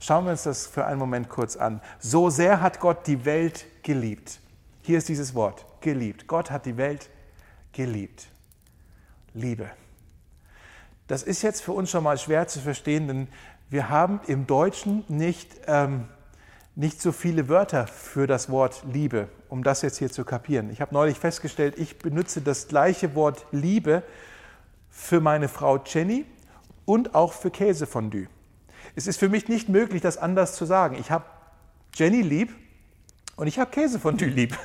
Schauen 0.00 0.24
wir 0.24 0.32
uns 0.32 0.42
das 0.42 0.66
für 0.66 0.84
einen 0.84 0.98
Moment 0.98 1.28
kurz 1.28 1.56
an. 1.56 1.80
So 1.98 2.30
sehr 2.30 2.60
hat 2.60 2.80
Gott 2.80 3.06
die 3.06 3.24
Welt 3.24 3.66
geliebt. 3.82 4.40
Hier 4.82 4.98
ist 4.98 5.08
dieses 5.08 5.34
Wort, 5.34 5.64
geliebt. 5.80 6.26
Gott 6.26 6.50
hat 6.50 6.66
die 6.66 6.76
Welt 6.76 7.08
geliebt. 7.72 8.26
Liebe. 9.34 9.70
Das 11.06 11.22
ist 11.22 11.42
jetzt 11.42 11.62
für 11.62 11.72
uns 11.72 11.90
schon 11.90 12.02
mal 12.02 12.16
schwer 12.16 12.48
zu 12.48 12.60
verstehen, 12.60 13.08
denn 13.08 13.28
wir 13.68 13.90
haben 13.90 14.20
im 14.26 14.46
Deutschen 14.46 15.04
nicht, 15.08 15.50
ähm, 15.66 16.08
nicht 16.76 17.02
so 17.02 17.12
viele 17.12 17.48
Wörter 17.48 17.86
für 17.86 18.26
das 18.26 18.48
Wort 18.48 18.84
Liebe, 18.90 19.28
um 19.48 19.62
das 19.62 19.82
jetzt 19.82 19.98
hier 19.98 20.10
zu 20.10 20.24
kapieren. 20.24 20.70
Ich 20.70 20.80
habe 20.80 20.94
neulich 20.94 21.18
festgestellt, 21.18 21.78
ich 21.78 21.98
benutze 21.98 22.40
das 22.40 22.68
gleiche 22.68 23.14
Wort 23.14 23.46
Liebe 23.52 24.02
für 24.88 25.20
meine 25.20 25.48
Frau 25.48 25.82
Jenny 25.84 26.24
und 26.84 27.14
auch 27.14 27.32
für 27.32 27.50
Käsefondue. 27.50 28.28
Es 28.94 29.06
ist 29.06 29.18
für 29.18 29.28
mich 29.28 29.48
nicht 29.48 29.68
möglich, 29.68 30.00
das 30.00 30.16
anders 30.16 30.54
zu 30.54 30.64
sagen. 30.64 30.96
Ich 30.98 31.10
habe 31.10 31.24
Jenny 31.94 32.22
lieb 32.22 32.54
und 33.36 33.46
ich 33.46 33.58
habe 33.58 33.70
Käsefondue 33.70 34.28
lieb. 34.28 34.56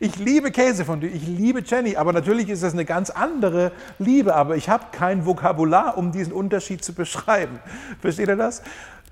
Ich 0.00 0.16
liebe 0.16 0.52
Käsefondue, 0.52 1.08
ich 1.08 1.26
liebe 1.26 1.60
Jenny, 1.66 1.96
aber 1.96 2.12
natürlich 2.12 2.48
ist 2.48 2.62
das 2.62 2.72
eine 2.72 2.84
ganz 2.84 3.10
andere 3.10 3.72
Liebe, 3.98 4.36
aber 4.36 4.56
ich 4.56 4.68
habe 4.68 4.84
kein 4.92 5.26
Vokabular, 5.26 5.98
um 5.98 6.12
diesen 6.12 6.32
Unterschied 6.32 6.84
zu 6.84 6.92
beschreiben. 6.92 7.58
Versteht 8.00 8.28
ihr 8.28 8.36
das? 8.36 8.62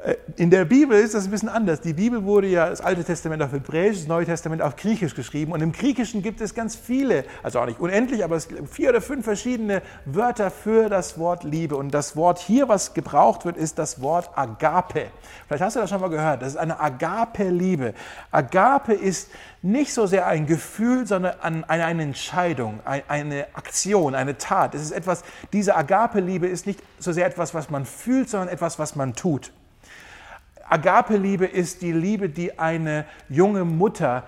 Äh, 0.05 0.17
in 0.37 0.50
der 0.50 0.65
Bibel 0.65 0.99
ist 0.99 1.15
das 1.15 1.25
ein 1.25 1.31
bisschen 1.31 1.49
anders. 1.49 1.81
Die 1.81 1.95
Bibel 1.95 2.25
wurde 2.25 2.49
ja, 2.49 2.69
das 2.69 2.81
Alte 2.81 3.05
Testament 3.05 3.43
auf 3.43 3.53
Hebräisch, 3.53 3.97
das 3.97 4.07
Neue 4.07 4.26
Testament 4.26 4.61
auf 4.61 4.76
Griechisch 4.76 5.15
geschrieben. 5.15 5.53
Und 5.53 5.62
im 5.62 5.73
Griechischen 5.73 6.23
gibt 6.23 6.41
es 6.41 6.55
ganz 6.55 6.76
viele, 6.76 7.25
also 7.43 7.61
auch 7.61 7.67
nicht 7.67 7.81
unendlich, 7.81 8.23
aber 8.23 8.37
es 8.37 8.49
gibt 8.49 8.69
vier 8.69 8.91
oder 8.91 9.00
fünf 9.00 9.25
verschiedene 9.25 9.83
Wörter 10.05 10.50
für 10.50 10.88
das 10.88 11.19
Wort 11.19 11.45
Liebe. 11.45 11.76
Und 11.76 11.93
das 11.93 12.17
Wort 12.17 12.38
hier, 12.38 12.69
was 12.69 12.93
gebraucht 12.93 13.45
wird, 13.45 13.57
ist 13.57 13.79
das 13.79 14.03
Wort 14.03 14.31
Agape. 14.37 15.07
Vielleicht 15.47 15.62
hast 15.62 15.76
du 15.76 15.81
das 15.81 15.91
schon 15.91 16.00
mal 16.00 16.11
gehört. 16.11 16.43
Das 16.43 16.49
ist 16.49 16.57
eine 16.57 16.79
Agape-Liebe. 16.79 17.95
Agape 18.31 18.93
ist 18.93 19.31
nicht 19.62 19.95
so 19.95 20.07
sehr 20.07 20.26
ein 20.26 20.47
Gefühl, 20.47 21.07
sondern 21.07 21.65
eine 21.65 22.03
Entscheidung, 22.03 22.81
eine 22.85 23.47
Aktion, 23.55 24.15
eine 24.15 24.37
Tat. 24.38 24.75
Es 24.75 24.83
ist 24.83 24.93
etwas, 24.93 25.25
diese 25.53 25.75
Agape-Liebe 25.75 26.47
ist 26.47 26.67
nicht 26.67 26.81
so 26.99 27.12
sehr 27.12 27.26
etwas, 27.26 27.55
was 27.55 27.71
man 27.71 27.87
fühlt, 27.87 28.29
sondern 28.29 28.49
etwas, 28.49 28.79
was 28.79 28.95
man 28.95 29.15
tut. 29.15 29.53
Agape-Liebe 30.68 31.46
ist 31.46 31.82
die 31.82 31.92
Liebe, 31.92 32.28
die 32.28 32.58
eine 32.58 33.04
junge 33.28 33.64
Mutter 33.64 34.25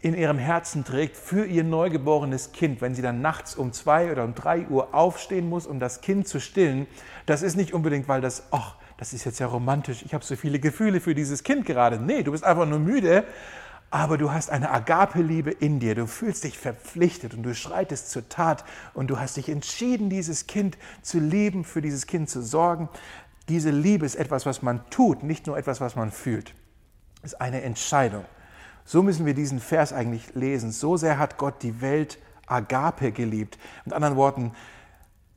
in 0.00 0.14
ihrem 0.14 0.38
Herzen 0.38 0.84
trägt 0.84 1.16
für 1.16 1.44
ihr 1.44 1.64
neugeborenes 1.64 2.52
Kind, 2.52 2.80
wenn 2.80 2.94
sie 2.94 3.02
dann 3.02 3.20
nachts 3.20 3.54
um 3.54 3.72
zwei 3.72 4.12
oder 4.12 4.24
um 4.24 4.34
drei 4.34 4.66
Uhr 4.68 4.94
aufstehen 4.94 5.48
muss, 5.48 5.66
um 5.66 5.80
das 5.80 6.00
Kind 6.00 6.28
zu 6.28 6.38
stillen. 6.40 6.86
Das 7.24 7.42
ist 7.42 7.56
nicht 7.56 7.72
unbedingt, 7.72 8.06
weil 8.08 8.20
das, 8.20 8.44
ach, 8.50 8.76
das 8.98 9.12
ist 9.12 9.24
jetzt 9.24 9.38
ja 9.40 9.46
romantisch, 9.46 10.02
ich 10.04 10.14
habe 10.14 10.24
so 10.24 10.36
viele 10.36 10.58
Gefühle 10.58 11.00
für 11.00 11.14
dieses 11.14 11.42
Kind 11.42 11.66
gerade. 11.66 11.98
Nee, 11.98 12.22
du 12.22 12.32
bist 12.32 12.44
einfach 12.44 12.66
nur 12.66 12.78
müde, 12.78 13.24
aber 13.90 14.18
du 14.18 14.32
hast 14.32 14.50
eine 14.50 14.70
Agape-Liebe 14.70 15.50
in 15.50 15.80
dir. 15.80 15.94
Du 15.94 16.06
fühlst 16.06 16.44
dich 16.44 16.58
verpflichtet 16.58 17.34
und 17.34 17.42
du 17.42 17.54
schreitest 17.54 18.10
zur 18.10 18.28
Tat 18.28 18.64
und 18.94 19.08
du 19.08 19.18
hast 19.18 19.36
dich 19.36 19.48
entschieden, 19.48 20.10
dieses 20.10 20.46
Kind 20.46 20.76
zu 21.02 21.18
lieben, 21.18 21.64
für 21.64 21.82
dieses 21.82 22.06
Kind 22.06 22.28
zu 22.28 22.42
sorgen. 22.42 22.88
Diese 23.48 23.70
Liebe 23.70 24.04
ist 24.04 24.16
etwas, 24.16 24.46
was 24.46 24.62
man 24.62 24.88
tut, 24.90 25.22
nicht 25.22 25.46
nur 25.46 25.56
etwas, 25.56 25.80
was 25.80 25.96
man 25.96 26.10
fühlt. 26.10 26.54
Es 27.22 27.32
ist 27.32 27.40
eine 27.40 27.62
Entscheidung. 27.62 28.24
So 28.84 29.02
müssen 29.02 29.26
wir 29.26 29.34
diesen 29.34 29.60
Vers 29.60 29.92
eigentlich 29.92 30.34
lesen. 30.34 30.72
So 30.72 30.96
sehr 30.96 31.18
hat 31.18 31.38
Gott 31.38 31.62
die 31.62 31.80
Welt 31.80 32.18
Agape 32.46 33.12
geliebt. 33.12 33.58
Mit 33.84 33.94
anderen 33.94 34.16
Worten, 34.16 34.52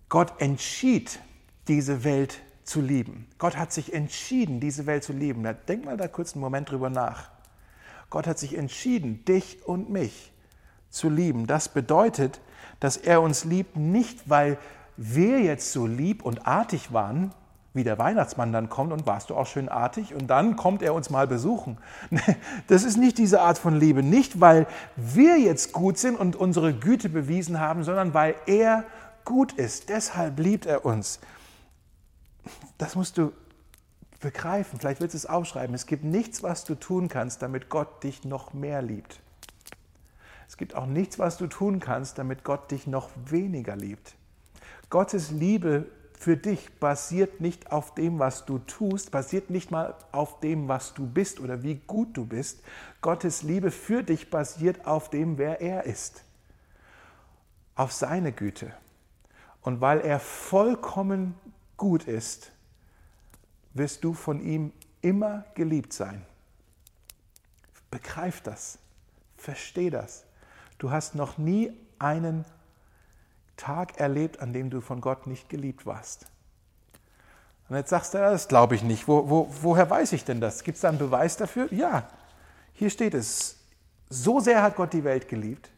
Gott 0.07 0.33
entschied, 0.39 1.19
diese 1.67 2.03
Welt 2.03 2.41
zu 2.63 2.81
lieben. 2.81 3.27
Gott 3.37 3.57
hat 3.57 3.73
sich 3.73 3.93
entschieden, 3.93 4.59
diese 4.59 4.85
Welt 4.85 5.03
zu 5.03 5.13
lieben. 5.13 5.47
Denk 5.67 5.85
mal 5.85 5.97
da 5.97 6.07
kurz 6.07 6.33
einen 6.33 6.41
Moment 6.41 6.69
drüber 6.69 6.89
nach. 6.89 7.31
Gott 8.09 8.27
hat 8.27 8.39
sich 8.39 8.57
entschieden, 8.57 9.23
dich 9.25 9.65
und 9.67 9.89
mich 9.89 10.31
zu 10.89 11.09
lieben. 11.09 11.47
Das 11.47 11.69
bedeutet, 11.69 12.41
dass 12.79 12.97
er 12.97 13.21
uns 13.21 13.45
liebt, 13.45 13.75
nicht 13.75 14.29
weil 14.29 14.57
wir 14.97 15.39
jetzt 15.41 15.71
so 15.71 15.85
lieb 15.85 16.23
und 16.23 16.47
artig 16.47 16.91
waren, 16.91 17.33
wie 17.73 17.83
der 17.83 17.97
Weihnachtsmann 17.97 18.51
dann 18.51 18.69
kommt 18.69 18.91
und 18.91 19.05
warst 19.05 19.29
du 19.29 19.35
auch 19.35 19.45
schön 19.45 19.69
artig 19.69 20.15
und 20.15 20.27
dann 20.27 20.55
kommt 20.55 20.81
er 20.81 20.93
uns 20.93 21.09
mal 21.09 21.27
besuchen. 21.27 21.77
Das 22.67 22.83
ist 22.83 22.97
nicht 22.97 23.17
diese 23.17 23.41
Art 23.41 23.57
von 23.57 23.75
Liebe, 23.75 24.03
nicht 24.03 24.39
weil 24.39 24.67
wir 24.95 25.39
jetzt 25.39 25.73
gut 25.73 25.97
sind 25.97 26.19
und 26.19 26.35
unsere 26.35 26.73
Güte 26.73 27.09
bewiesen 27.09 27.59
haben, 27.59 27.83
sondern 27.83 28.13
weil 28.13 28.35
er 28.45 28.85
gut 29.25 29.53
ist. 29.53 29.89
Deshalb 29.89 30.39
liebt 30.39 30.65
er 30.65 30.85
uns. 30.85 31.19
Das 32.77 32.95
musst 32.95 33.17
du 33.17 33.31
begreifen, 34.19 34.79
vielleicht 34.79 35.01
willst 35.01 35.13
du 35.13 35.17
es 35.17 35.25
aufschreiben. 35.25 35.73
Es 35.75 35.85
gibt 35.85 36.03
nichts, 36.03 36.43
was 36.43 36.63
du 36.63 36.75
tun 36.75 37.07
kannst, 37.07 37.41
damit 37.41 37.69
Gott 37.69 38.03
dich 38.03 38.23
noch 38.23 38.53
mehr 38.53 38.81
liebt. 38.81 39.19
Es 40.47 40.57
gibt 40.57 40.75
auch 40.75 40.87
nichts, 40.87 41.19
was 41.19 41.37
du 41.37 41.47
tun 41.47 41.79
kannst, 41.79 42.17
damit 42.17 42.43
Gott 42.43 42.71
dich 42.71 42.87
noch 42.87 43.09
weniger 43.25 43.75
liebt. 43.75 44.15
Gottes 44.89 45.29
Liebe 45.29 45.85
für 46.19 46.35
dich 46.35 46.69
basiert 46.81 47.39
nicht 47.39 47.71
auf 47.71 47.95
dem, 47.95 48.19
was 48.19 48.45
du 48.45 48.59
tust, 48.59 49.09
basiert 49.09 49.49
nicht 49.49 49.71
mal 49.71 49.95
auf 50.11 50.41
dem, 50.41 50.67
was 50.67 50.93
du 50.93 51.07
bist 51.07 51.39
oder 51.39 51.63
wie 51.63 51.75
gut 51.75 52.17
du 52.17 52.25
bist. 52.25 52.61
Gottes 53.01 53.41
Liebe 53.41 53.71
für 53.71 54.03
dich 54.03 54.29
basiert 54.29 54.85
auf 54.85 55.09
dem, 55.09 55.37
wer 55.37 55.61
er 55.61 55.85
ist, 55.85 56.25
auf 57.75 57.93
seine 57.93 58.33
Güte. 58.33 58.73
Und 59.61 59.79
weil 59.79 60.01
er 60.01 60.19
vollkommen 60.19 61.35
gut 61.77 62.03
ist, 62.03 62.51
wirst 63.73 64.03
du 64.03 64.13
von 64.13 64.41
ihm 64.41 64.73
immer 65.01 65.45
geliebt 65.55 65.93
sein. 65.93 66.25
Begreif 67.91 68.41
das, 68.41 68.77
versteh 69.37 69.89
das. 69.89 70.25
Du 70.79 70.91
hast 70.91 71.15
noch 71.15 71.37
nie 71.37 71.71
einen 71.97 72.43
Tag 73.59 73.99
erlebt, 73.99 74.39
an 74.39 74.53
dem 74.53 74.69
du 74.69 74.81
von 74.81 75.01
Gott 75.01 75.27
nicht 75.27 75.49
geliebt 75.49 75.85
warst. 75.85 76.25
Und 77.67 77.75
jetzt 77.75 77.89
sagst 77.89 78.13
du, 78.13 78.17
das 78.17 78.47
glaube 78.47 78.73
ich 78.73 78.81
nicht. 78.81 79.07
Wo, 79.07 79.29
wo, 79.29 79.53
woher 79.61 79.89
weiß 79.89 80.13
ich 80.13 80.25
denn 80.25 80.41
das? 80.41 80.63
Gibt 80.63 80.77
es 80.77 80.81
da 80.81 80.89
einen 80.89 80.97
Beweis 80.97 81.37
dafür? 81.37 81.71
Ja, 81.71 82.07
hier 82.73 82.89
steht 82.89 83.13
es. 83.13 83.57
So 84.09 84.39
sehr 84.39 84.63
hat 84.63 84.75
Gott 84.75 84.93
die 84.93 85.03
Welt 85.03 85.27
geliebt. 85.27 85.69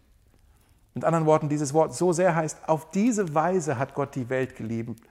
Mit 0.94 1.04
anderen 1.04 1.26
Worten, 1.26 1.50
dieses 1.50 1.74
Wort 1.74 1.94
so 1.94 2.14
sehr 2.14 2.36
heißt, 2.36 2.70
auf 2.70 2.92
diese 2.92 3.34
Weise 3.34 3.78
hat 3.78 3.94
Gott 3.94 4.16
die 4.16 4.30
Welt 4.30 4.56
geliebt, 4.56 5.02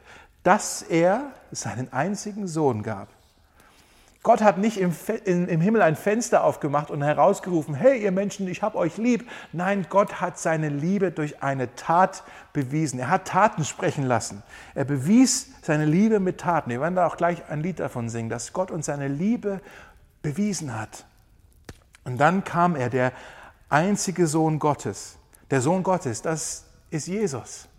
dass 0.43 0.83
er 0.83 1.33
seinen 1.51 1.93
einzigen 1.93 2.49
Sohn 2.49 2.83
gab, 2.83 3.09
Gott 4.23 4.43
hat 4.43 4.59
nicht 4.59 4.77
im, 4.77 4.95
im, 5.25 5.61
Himmel 5.63 5.81
ein 5.81 5.97
Fenster 5.97 6.45
aufgemacht 6.45 6.91
und 6.91 7.03
herausgerufen, 7.03 7.75
hey 7.75 8.03
ihr 8.03 8.13
Menschen, 8.13 8.49
ich 8.49 8.63
habe 8.63 8.77
euch 8.77 8.99
lieb. 8.99 9.27
Nein, 9.53 9.87
Gott 9.89 10.21
hat 10.21 10.39
seine 10.39 10.69
Liebe 10.69 11.11
durch 11.11 11.43
eine 11.43 11.75
Tat 11.75 12.23
bewiesen. 12.53 13.01
Er 13.01 13.09
hat 13.09 13.27
Taten 13.27 13.65
sprechen 13.65 14.05
lassen. 14.05 14.43
Er 14.75 14.85
bewies 14.85 15.53
seine 15.63 15.87
Liebe 15.87 16.21
mit 16.21 16.39
Taten. 16.39 16.69
Wir 16.69 16.83
werden 16.83 16.97
da 16.97 17.07
auch 17.07 17.17
gleich 17.17 17.49
ein 17.49 17.63
Lied 17.63 17.81
davon 17.81 18.11
singen, 18.11 18.29
dass 18.29 18.53
Gott 18.53 18.71
uns 18.71 18.87
seine 18.87 19.09
Liebe 19.09 19.63
bewiesen 20.21 20.79
hat. 20.79 21.07
Und 22.05 22.19
dann 22.19 22.45
kam 22.45 22.77
er, 22.77 22.91
der 22.91 23.13
einzige 23.71 24.27
Sohn 24.27 24.59
Gottes. 24.59 25.17
Der 25.51 25.63
Sohn 25.63 25.83
Gottes, 25.83 26.21
das 26.21 26.67
ist 26.91 27.07
Jesus. 27.07 27.70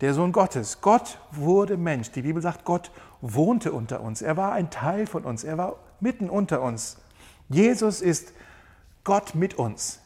Der 0.00 0.12
Sohn 0.14 0.32
Gottes. 0.32 0.80
Gott 0.80 1.18
wurde 1.30 1.76
Mensch. 1.76 2.10
Die 2.10 2.22
Bibel 2.22 2.42
sagt, 2.42 2.64
Gott 2.64 2.90
wohnte 3.20 3.72
unter 3.72 4.00
uns. 4.00 4.22
Er 4.22 4.36
war 4.36 4.52
ein 4.52 4.70
Teil 4.70 5.06
von 5.06 5.24
uns. 5.24 5.44
Er 5.44 5.56
war 5.56 5.76
mitten 6.00 6.28
unter 6.28 6.60
uns. 6.62 6.98
Jesus 7.48 8.02
ist 8.02 8.32
Gott 9.04 9.34
mit 9.34 9.54
uns. 9.54 10.00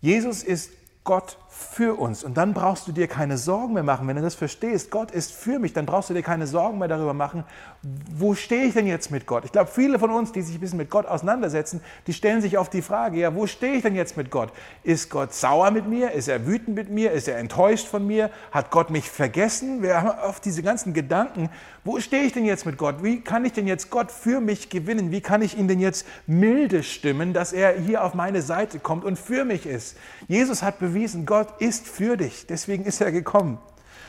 Jesus 0.00 0.42
ist 0.42 0.70
Gott 1.04 1.38
für 1.62 1.98
uns. 1.98 2.24
Und 2.24 2.36
dann 2.36 2.52
brauchst 2.52 2.86
du 2.86 2.92
dir 2.92 3.06
keine 3.06 3.38
Sorgen 3.38 3.74
mehr 3.74 3.82
machen. 3.82 4.06
Wenn 4.08 4.16
du 4.16 4.22
das 4.22 4.34
verstehst, 4.34 4.90
Gott 4.90 5.10
ist 5.10 5.32
für 5.32 5.58
mich, 5.58 5.72
dann 5.72 5.86
brauchst 5.86 6.10
du 6.10 6.14
dir 6.14 6.22
keine 6.22 6.46
Sorgen 6.46 6.78
mehr 6.78 6.88
darüber 6.88 7.14
machen, 7.14 7.44
wo 8.14 8.34
stehe 8.34 8.64
ich 8.64 8.74
denn 8.74 8.86
jetzt 8.86 9.10
mit 9.10 9.26
Gott? 9.26 9.44
Ich 9.44 9.52
glaube, 9.52 9.70
viele 9.70 9.98
von 9.98 10.10
uns, 10.10 10.32
die 10.32 10.42
sich 10.42 10.56
ein 10.56 10.60
bisschen 10.60 10.78
mit 10.78 10.90
Gott 10.90 11.06
auseinandersetzen, 11.06 11.80
die 12.06 12.12
stellen 12.12 12.42
sich 12.42 12.58
oft 12.58 12.72
die 12.72 12.82
Frage, 12.82 13.18
ja, 13.18 13.34
wo 13.34 13.46
stehe 13.46 13.74
ich 13.74 13.82
denn 13.82 13.94
jetzt 13.94 14.16
mit 14.16 14.30
Gott? 14.30 14.52
Ist 14.82 15.10
Gott 15.10 15.34
sauer 15.34 15.70
mit 15.70 15.88
mir? 15.88 16.12
Ist 16.12 16.28
er 16.28 16.46
wütend 16.46 16.76
mit 16.76 16.90
mir? 16.90 17.12
Ist 17.12 17.28
er 17.28 17.38
enttäuscht 17.38 17.86
von 17.86 18.06
mir? 18.06 18.30
Hat 18.50 18.70
Gott 18.70 18.90
mich 18.90 19.10
vergessen? 19.10 19.82
Wir 19.82 20.00
haben 20.00 20.18
oft 20.28 20.44
diese 20.44 20.62
ganzen 20.62 20.92
Gedanken, 20.92 21.50
wo 21.84 21.98
stehe 21.98 22.22
ich 22.22 22.32
denn 22.32 22.44
jetzt 22.44 22.64
mit 22.64 22.78
Gott? 22.78 23.02
Wie 23.02 23.22
kann 23.22 23.44
ich 23.44 23.52
denn 23.52 23.66
jetzt 23.66 23.90
Gott 23.90 24.12
für 24.12 24.40
mich 24.40 24.70
gewinnen? 24.70 25.10
Wie 25.10 25.20
kann 25.20 25.42
ich 25.42 25.58
ihn 25.58 25.66
denn 25.66 25.80
jetzt 25.80 26.06
milde 26.28 26.84
stimmen, 26.84 27.32
dass 27.32 27.52
er 27.52 27.72
hier 27.72 28.04
auf 28.04 28.14
meine 28.14 28.40
Seite 28.40 28.78
kommt 28.78 29.04
und 29.04 29.18
für 29.18 29.44
mich 29.44 29.66
ist? 29.66 29.96
Jesus 30.28 30.62
hat 30.62 30.78
bewiesen, 30.78 31.26
Gott 31.26 31.51
ist 31.58 31.86
für 31.86 32.16
dich. 32.16 32.46
Deswegen 32.46 32.84
ist 32.84 33.00
er 33.00 33.12
gekommen. 33.12 33.58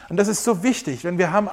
Und 0.10 0.18
das 0.18 0.28
ist 0.28 0.44
so 0.44 0.64
wichtig, 0.64 1.04
wenn 1.04 1.18
wir 1.18 1.32
haben 1.32 1.50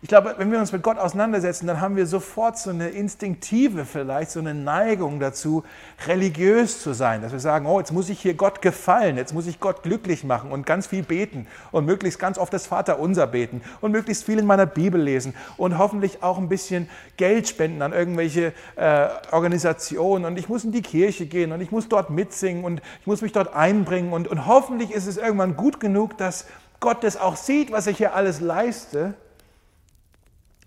ich 0.00 0.08
glaube, 0.08 0.36
wenn 0.38 0.52
wir 0.52 0.60
uns 0.60 0.70
mit 0.70 0.84
Gott 0.84 0.96
auseinandersetzen, 0.96 1.66
dann 1.66 1.80
haben 1.80 1.96
wir 1.96 2.06
sofort 2.06 2.56
so 2.56 2.70
eine 2.70 2.88
instinktive 2.90 3.84
vielleicht, 3.84 4.30
so 4.30 4.38
eine 4.38 4.54
Neigung 4.54 5.18
dazu, 5.18 5.64
religiös 6.06 6.80
zu 6.80 6.92
sein. 6.92 7.20
Dass 7.20 7.32
wir 7.32 7.40
sagen, 7.40 7.66
oh, 7.66 7.80
jetzt 7.80 7.92
muss 7.92 8.08
ich 8.08 8.20
hier 8.20 8.34
Gott 8.34 8.62
gefallen, 8.62 9.16
jetzt 9.16 9.34
muss 9.34 9.48
ich 9.48 9.58
Gott 9.58 9.82
glücklich 9.82 10.22
machen 10.22 10.52
und 10.52 10.66
ganz 10.66 10.86
viel 10.86 11.02
beten 11.02 11.48
und 11.72 11.84
möglichst 11.84 12.20
ganz 12.20 12.38
oft 12.38 12.52
das 12.52 12.68
Vaterunser 12.68 13.26
beten 13.26 13.60
und 13.80 13.90
möglichst 13.90 14.22
viel 14.22 14.38
in 14.38 14.46
meiner 14.46 14.66
Bibel 14.66 15.00
lesen 15.00 15.34
und 15.56 15.78
hoffentlich 15.78 16.22
auch 16.22 16.38
ein 16.38 16.48
bisschen 16.48 16.88
Geld 17.16 17.48
spenden 17.48 17.82
an 17.82 17.92
irgendwelche 17.92 18.52
äh, 18.76 19.08
Organisationen 19.32 20.26
und 20.26 20.38
ich 20.38 20.48
muss 20.48 20.62
in 20.62 20.70
die 20.70 20.82
Kirche 20.82 21.26
gehen 21.26 21.50
und 21.50 21.60
ich 21.60 21.72
muss 21.72 21.88
dort 21.88 22.10
mitsingen 22.10 22.62
und 22.62 22.80
ich 23.00 23.08
muss 23.08 23.20
mich 23.20 23.32
dort 23.32 23.52
einbringen 23.52 24.12
und, 24.12 24.28
und 24.28 24.46
hoffentlich 24.46 24.92
ist 24.92 25.08
es 25.08 25.16
irgendwann 25.16 25.56
gut 25.56 25.80
genug, 25.80 26.16
dass 26.18 26.46
Gott 26.78 27.02
das 27.02 27.16
auch 27.16 27.34
sieht, 27.34 27.72
was 27.72 27.88
ich 27.88 27.96
hier 27.98 28.14
alles 28.14 28.40
leiste 28.40 29.14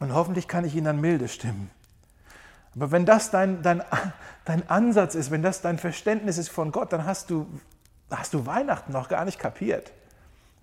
und 0.02 0.16
hoffentlich 0.16 0.48
kann 0.48 0.66
ich 0.66 0.76
ihn 0.76 0.84
dann 0.84 1.00
milde 1.00 1.28
stimmen. 1.28 1.70
Aber 2.76 2.92
wenn 2.92 3.06
das 3.06 3.30
dein, 3.30 3.62
dein, 3.62 3.84
dein 4.46 4.68
Ansatz 4.68 5.14
ist, 5.14 5.30
wenn 5.30 5.44
das 5.44 5.62
dein 5.62 5.78
Verständnis 5.78 6.40
ist 6.40 6.50
von 6.50 6.72
Gott, 6.72 6.92
dann 6.92 7.06
hast 7.06 7.30
du, 7.30 7.48
hast 8.10 8.34
du 8.34 8.48
Weihnachten 8.48 8.92
noch 8.92 9.10
gar 9.10 9.26
nicht 9.26 9.38
kapiert, 9.38 9.92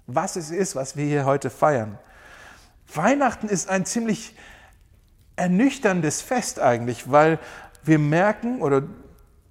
was 0.09 0.35
es 0.35 0.51
ist, 0.51 0.75
was 0.75 0.97
wir 0.97 1.07
hier 1.07 1.25
heute 1.25 1.51
feiern. 1.51 1.99
Weihnachten 2.93 3.49
ist 3.49 3.69
ein 3.69 3.87
ziemlich 3.87 4.35
ernüchterndes 5.37 6.21
Fest 6.21 6.59
eigentlich, 6.59 7.09
weil 7.11 7.39
wir 7.85 8.01
merken 8.01 8.61
oder 8.61 8.83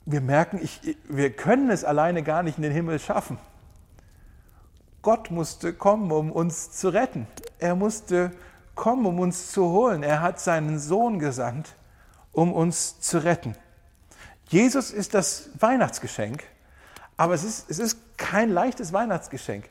wir 0.06 0.20
merken, 0.20 0.60
ich, 0.62 0.98
wir 1.08 1.32
können 1.32 1.70
es 1.70 1.86
alleine 1.86 2.24
gar 2.24 2.44
nicht 2.44 2.58
in 2.58 2.64
den 2.64 2.74
Himmel 2.74 3.00
schaffen. 3.00 3.38
Gott 5.02 5.32
musste 5.32 5.74
kommen, 5.74 6.12
um 6.12 6.30
uns 6.30 6.72
zu 6.72 6.90
retten. 6.90 7.26
Er 7.60 7.76
musste 7.76 8.32
kommen, 8.78 9.06
um 9.06 9.20
uns 9.20 9.52
zu 9.52 9.72
holen. 9.72 10.04
Er 10.04 10.22
hat 10.22 10.40
seinen 10.40 10.80
Sohn 10.80 11.20
gesandt, 11.20 11.76
um 12.32 12.54
uns 12.54 13.02
zu 13.02 13.22
retten. 13.22 13.56
Jesus 14.48 14.92
ist 14.92 15.14
das 15.14 15.50
Weihnachtsgeschenk, 15.60 16.46
aber 17.18 17.34
es 17.34 17.44
ist, 17.44 17.70
es 17.70 17.80
ist 17.80 18.18
kein 18.18 18.50
leichtes 18.50 18.94
Weihnachtsgeschenk. 18.94 19.68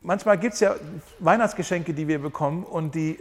Manchmal 0.00 0.38
gibt 0.38 0.54
es 0.54 0.60
ja 0.60 0.76
Weihnachtsgeschenke, 1.18 1.92
die 1.92 2.08
wir 2.08 2.18
bekommen 2.20 2.64
und 2.64 2.94
die, 2.94 3.18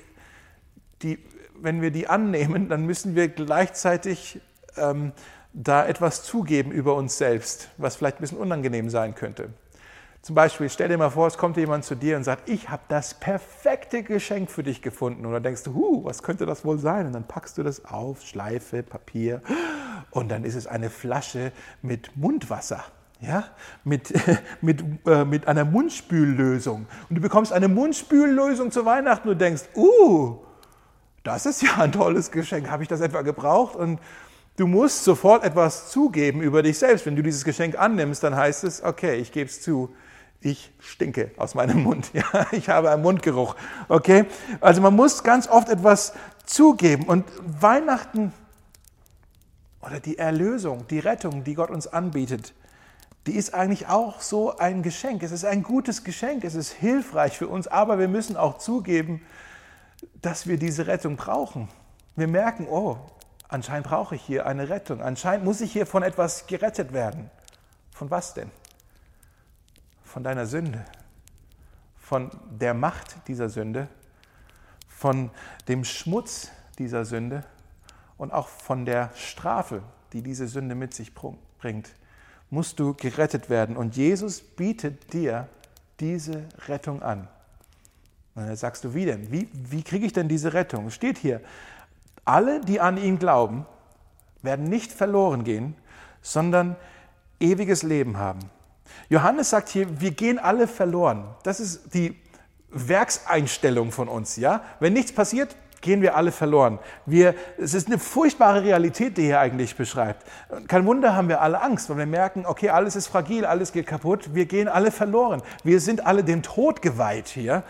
die, 1.01 1.19
wenn 1.59 1.81
wir 1.81 1.91
die 1.91 2.07
annehmen, 2.07 2.69
dann 2.69 2.85
müssen 2.85 3.15
wir 3.15 3.27
gleichzeitig 3.27 4.39
ähm, 4.77 5.11
da 5.53 5.85
etwas 5.85 6.23
zugeben 6.23 6.71
über 6.71 6.95
uns 6.95 7.17
selbst, 7.17 7.69
was 7.77 7.95
vielleicht 7.95 8.17
ein 8.17 8.21
bisschen 8.21 8.37
unangenehm 8.37 8.89
sein 8.89 9.15
könnte. 9.15 9.49
Zum 10.23 10.35
Beispiel, 10.35 10.69
stell 10.69 10.87
dir 10.87 10.97
mal 10.97 11.09
vor, 11.09 11.27
es 11.27 11.37
kommt 11.37 11.57
jemand 11.57 11.83
zu 11.83 11.95
dir 11.95 12.15
und 12.15 12.23
sagt, 12.23 12.47
ich 12.47 12.69
habe 12.69 12.83
das 12.87 13.13
perfekte 13.13 14.03
Geschenk 14.03 14.49
für 14.49 14.63
dich 14.63 14.81
gefunden. 14.81 15.25
Und 15.25 15.33
dann 15.33 15.43
denkst 15.43 15.63
du, 15.63 15.73
huh, 15.73 16.05
was 16.05 16.23
könnte 16.23 16.45
das 16.45 16.63
wohl 16.63 16.79
sein? 16.79 17.07
Und 17.07 17.11
dann 17.11 17.27
packst 17.27 17.57
du 17.57 17.63
das 17.63 17.83
auf, 17.83 18.21
Schleife, 18.21 18.83
Papier 18.83 19.41
und 20.11 20.31
dann 20.31 20.45
ist 20.45 20.55
es 20.55 20.65
eine 20.65 20.89
Flasche 20.89 21.51
mit 21.81 22.15
Mundwasser. 22.15 22.85
Ja, 23.19 23.49
mit, 23.83 24.13
mit, 24.61 24.83
äh, 25.05 25.25
mit 25.25 25.45
einer 25.45 25.65
Mundspüllösung. 25.65 26.87
Und 27.09 27.15
du 27.15 27.21
bekommst 27.21 27.51
eine 27.51 27.67
Mundspüllösung 27.67 28.71
zu 28.71 28.85
Weihnachten 28.85 29.27
und 29.27 29.41
denkst, 29.41 29.63
uh, 29.75 30.37
das 31.23 31.45
ist 31.45 31.61
ja 31.63 31.79
ein 31.79 31.91
tolles 31.91 32.31
Geschenk. 32.31 32.69
Habe 32.69 32.83
ich 32.83 32.89
das 32.89 33.01
etwa 33.01 33.23
gebraucht? 33.23 33.75
Und 33.75 33.99
Du 34.55 34.67
musst 34.67 35.03
sofort 35.03 35.43
etwas 35.43 35.89
zugeben 35.89 36.43
über 36.43 36.61
dich 36.61 36.77
selbst. 36.77 37.07
Wenn 37.07 37.15
du 37.15 37.23
dieses 37.23 37.43
Geschenk 37.43 37.75
annimmst, 37.75 38.21
dann 38.21 38.35
heißt 38.35 38.63
es, 38.65 38.83
okay, 38.83 39.15
ich 39.15 39.31
gebe 39.31 39.49
es 39.49 39.63
zu, 39.63 39.89
ich 40.43 40.71
stinke 40.79 41.31
aus 41.37 41.55
meinem 41.55 41.83
Mund. 41.83 42.11
Ja, 42.13 42.47
ich 42.51 42.69
habe 42.69 42.91
einen 42.91 43.01
Mundgeruch. 43.01 43.55
Okay? 43.87 44.25
Also 44.61 44.81
man 44.81 44.95
muss 44.95 45.23
ganz 45.23 45.47
oft 45.47 45.69
etwas 45.69 46.13
zugeben. 46.45 47.05
Und 47.05 47.25
Weihnachten 47.41 48.33
oder 49.81 49.99
die 49.99 50.17
Erlösung, 50.17 50.85
die 50.87 50.99
Rettung, 50.99 51.43
die 51.43 51.55
Gott 51.55 51.69
uns 51.69 51.87
anbietet, 51.87 52.53
die 53.25 53.35
ist 53.35 53.53
eigentlich 53.53 53.87
auch 53.87 54.21
so 54.21 54.57
ein 54.57 54.83
Geschenk. 54.83 55.23
Es 55.23 55.31
ist 55.31 55.45
ein 55.45 55.63
gutes 55.63 56.03
Geschenk, 56.03 56.43
es 56.43 56.55
ist 56.55 56.71
hilfreich 56.71 57.37
für 57.37 57.47
uns, 57.47 57.67
aber 57.67 57.97
wir 57.97 58.09
müssen 58.09 58.35
auch 58.35 58.57
zugeben, 58.57 59.21
dass 60.21 60.45
wir 60.47 60.57
diese 60.57 60.87
Rettung 60.87 61.15
brauchen. 61.15 61.69
Wir 62.15 62.27
merken, 62.27 62.67
oh, 62.69 62.97
anscheinend 63.47 63.87
brauche 63.87 64.15
ich 64.15 64.21
hier 64.21 64.45
eine 64.45 64.69
Rettung. 64.69 65.01
Anscheinend 65.01 65.45
muss 65.45 65.61
ich 65.61 65.71
hier 65.71 65.85
von 65.85 66.03
etwas 66.03 66.47
gerettet 66.47 66.91
werden. 66.91 67.29
Von 67.91 68.11
was 68.11 68.33
denn? 68.33 68.51
Von 70.13 70.23
deiner 70.23 70.45
Sünde, 70.45 70.85
von 71.97 72.29
der 72.51 72.75
Macht 72.75 73.27
dieser 73.27 73.49
Sünde, 73.49 73.87
von 74.87 75.31
dem 75.67 75.83
Schmutz 75.83 76.51
dieser 76.77 77.03
Sünde 77.03 77.43
und 78.19 78.31
auch 78.31 78.47
von 78.47 78.85
der 78.85 79.09
Strafe, 79.15 79.81
die 80.13 80.21
diese 80.21 80.47
Sünde 80.47 80.75
mit 80.75 80.93
sich 80.93 81.15
bringt, 81.15 81.89
musst 82.51 82.79
du 82.79 82.93
gerettet 82.93 83.49
werden. 83.49 83.75
Und 83.75 83.95
Jesus 83.95 84.39
bietet 84.39 85.13
dir 85.13 85.49
diese 85.99 86.47
Rettung 86.67 87.01
an. 87.01 87.27
Und 88.35 88.45
dann 88.45 88.55
sagst 88.55 88.83
du, 88.83 88.93
wie 88.93 89.05
denn? 89.05 89.31
Wie, 89.31 89.49
wie 89.51 89.81
kriege 89.81 90.05
ich 90.05 90.13
denn 90.13 90.27
diese 90.27 90.53
Rettung? 90.53 90.85
Es 90.85 90.93
steht 90.93 91.17
hier, 91.17 91.41
alle, 92.23 92.61
die 92.61 92.79
an 92.79 92.97
ihn 92.97 93.17
glauben, 93.17 93.65
werden 94.43 94.65
nicht 94.65 94.91
verloren 94.91 95.43
gehen, 95.43 95.73
sondern 96.21 96.75
ewiges 97.39 97.81
Leben 97.81 98.17
haben. 98.17 98.41
Johannes 99.09 99.49
sagt 99.49 99.69
hier, 99.69 100.01
wir 100.01 100.11
gehen 100.11 100.39
alle 100.39 100.67
verloren. 100.67 101.25
Das 101.43 101.59
ist 101.59 101.93
die 101.93 102.15
Werkseinstellung 102.69 103.91
von 103.91 104.07
uns. 104.07 104.35
Ja? 104.35 104.63
Wenn 104.79 104.93
nichts 104.93 105.11
passiert, 105.11 105.55
gehen 105.81 106.01
wir 106.01 106.15
alle 106.15 106.31
verloren. 106.31 106.79
Wir, 107.05 107.35
es 107.59 107.75
ist 107.75 107.87
eine 107.87 107.99
furchtbare 107.99 108.63
Realität, 108.63 109.17
die 109.17 109.23
hier 109.23 109.39
eigentlich 109.39 109.75
beschreibt. 109.75 110.25
Kein 110.67 110.85
Wunder 110.85 111.15
haben 111.15 111.27
wir 111.27 111.41
alle 111.41 111.61
Angst, 111.61 111.89
weil 111.89 111.97
wir 111.97 112.05
merken, 112.07 112.45
okay, 112.47 112.69
alles 112.69 112.95
ist 112.95 113.07
fragil, 113.07 113.45
alles 113.45 113.71
geht 113.71 113.85
kaputt, 113.85 114.33
wir 114.33 114.45
gehen 114.45 114.67
alle 114.67 114.89
verloren. 114.89 115.43
Wir 115.63 115.79
sind 115.79 116.05
alle 116.05 116.23
dem 116.23 116.41
Tod 116.41 116.81
geweiht 116.81 117.27
hier. 117.27 117.63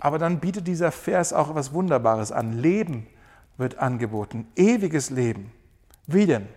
Aber 0.00 0.18
dann 0.18 0.40
bietet 0.40 0.66
dieser 0.66 0.92
Vers 0.92 1.32
auch 1.32 1.50
etwas 1.50 1.72
Wunderbares 1.72 2.32
an. 2.32 2.58
Leben 2.58 3.06
wird 3.56 3.78
angeboten. 3.78 4.48
Ewiges 4.56 5.10
Leben. 5.10 5.52
Wie 6.06 6.26
denn? 6.26 6.48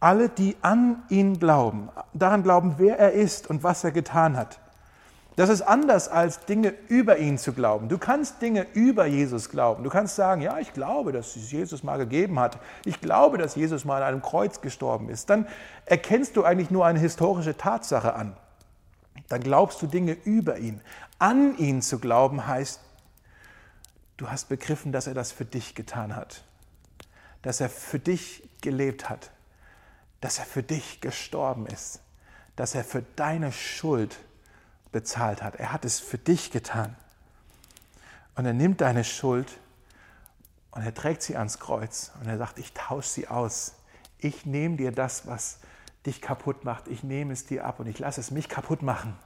Alle, 0.00 0.28
die 0.28 0.56
an 0.62 1.02
ihn 1.08 1.38
glauben, 1.38 1.88
daran 2.14 2.42
glauben, 2.42 2.74
wer 2.78 2.98
er 2.98 3.12
ist 3.12 3.50
und 3.50 3.62
was 3.62 3.82
er 3.84 3.90
getan 3.90 4.36
hat. 4.36 4.60
Das 5.36 5.50
ist 5.50 5.62
anders 5.62 6.08
als 6.08 6.44
Dinge 6.46 6.74
über 6.88 7.18
ihn 7.18 7.38
zu 7.38 7.52
glauben. 7.52 7.88
Du 7.88 7.96
kannst 7.96 8.42
Dinge 8.42 8.66
über 8.74 9.06
Jesus 9.06 9.50
glauben. 9.50 9.84
Du 9.84 9.90
kannst 9.90 10.16
sagen, 10.16 10.42
ja, 10.42 10.58
ich 10.58 10.72
glaube, 10.72 11.12
dass 11.12 11.36
es 11.36 11.52
Jesus 11.52 11.84
mal 11.84 11.96
gegeben 11.96 12.40
hat. 12.40 12.58
Ich 12.84 13.00
glaube, 13.00 13.38
dass 13.38 13.54
Jesus 13.54 13.84
mal 13.84 14.02
an 14.02 14.08
einem 14.08 14.22
Kreuz 14.22 14.60
gestorben 14.60 15.08
ist. 15.08 15.30
Dann 15.30 15.46
erkennst 15.86 16.36
du 16.36 16.42
eigentlich 16.42 16.70
nur 16.70 16.86
eine 16.86 16.98
historische 16.98 17.56
Tatsache 17.56 18.14
an. 18.14 18.36
Dann 19.28 19.40
glaubst 19.40 19.80
du 19.80 19.86
Dinge 19.86 20.16
über 20.24 20.58
ihn. 20.58 20.80
An 21.20 21.56
ihn 21.56 21.82
zu 21.82 22.00
glauben 22.00 22.46
heißt, 22.48 22.80
Du 24.18 24.28
hast 24.28 24.48
begriffen, 24.48 24.90
dass 24.90 25.06
er 25.06 25.14
das 25.14 25.30
für 25.30 25.44
dich 25.44 25.76
getan 25.76 26.14
hat, 26.14 26.42
dass 27.40 27.60
er 27.60 27.70
für 27.70 28.00
dich 28.00 28.42
gelebt 28.60 29.08
hat, 29.08 29.30
dass 30.20 30.38
er 30.38 30.44
für 30.44 30.62
dich 30.62 31.00
gestorben 31.00 31.66
ist, 31.66 32.00
dass 32.56 32.74
er 32.74 32.84
für 32.84 33.02
deine 33.16 33.52
Schuld 33.52 34.18
bezahlt 34.92 35.42
hat. 35.42 35.56
Er 35.56 35.72
hat 35.72 35.84
es 35.84 36.00
für 36.00 36.18
dich 36.18 36.50
getan. 36.50 36.96
Und 38.34 38.46
er 38.46 38.52
nimmt 38.52 38.80
deine 38.80 39.04
Schuld 39.04 39.58
und 40.70 40.82
er 40.82 40.94
trägt 40.94 41.22
sie 41.22 41.36
ans 41.36 41.58
Kreuz 41.58 42.12
und 42.20 42.28
er 42.28 42.38
sagt, 42.38 42.58
ich 42.58 42.72
tausche 42.72 43.08
sie 43.08 43.28
aus. 43.28 43.74
Ich 44.18 44.46
nehme 44.46 44.76
dir 44.76 44.92
das, 44.92 45.26
was 45.26 45.60
dich 46.06 46.20
kaputt 46.22 46.64
macht. 46.64 46.88
Ich 46.88 47.02
nehme 47.02 47.32
es 47.32 47.46
dir 47.46 47.64
ab 47.64 47.80
und 47.80 47.86
ich 47.86 47.98
lasse 47.98 48.20
es 48.20 48.30
mich 48.30 48.48
kaputt 48.48 48.82
machen. 48.82 49.16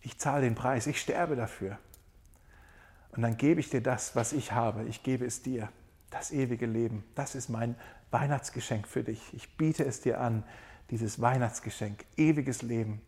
Ich 0.00 0.18
zahle 0.18 0.42
den 0.42 0.54
Preis. 0.54 0.86
Ich 0.86 1.00
sterbe 1.00 1.36
dafür. 1.36 1.78
Und 3.12 3.22
dann 3.22 3.36
gebe 3.36 3.60
ich 3.60 3.70
dir 3.70 3.82
das, 3.82 4.16
was 4.16 4.32
ich 4.32 4.52
habe. 4.52 4.84
Ich 4.84 5.02
gebe 5.02 5.24
es 5.24 5.42
dir, 5.42 5.68
das 6.10 6.30
ewige 6.30 6.66
Leben. 6.66 7.04
Das 7.14 7.34
ist 7.34 7.48
mein 7.48 7.76
Weihnachtsgeschenk 8.14 8.86
für 8.86 9.02
dich. 9.02 9.20
Ich 9.34 9.56
biete 9.56 9.84
es 9.84 10.00
dir 10.00 10.20
an, 10.20 10.44
dieses 10.90 11.20
Weihnachtsgeschenk, 11.20 12.04
ewiges 12.16 12.62
Leben. 12.62 13.02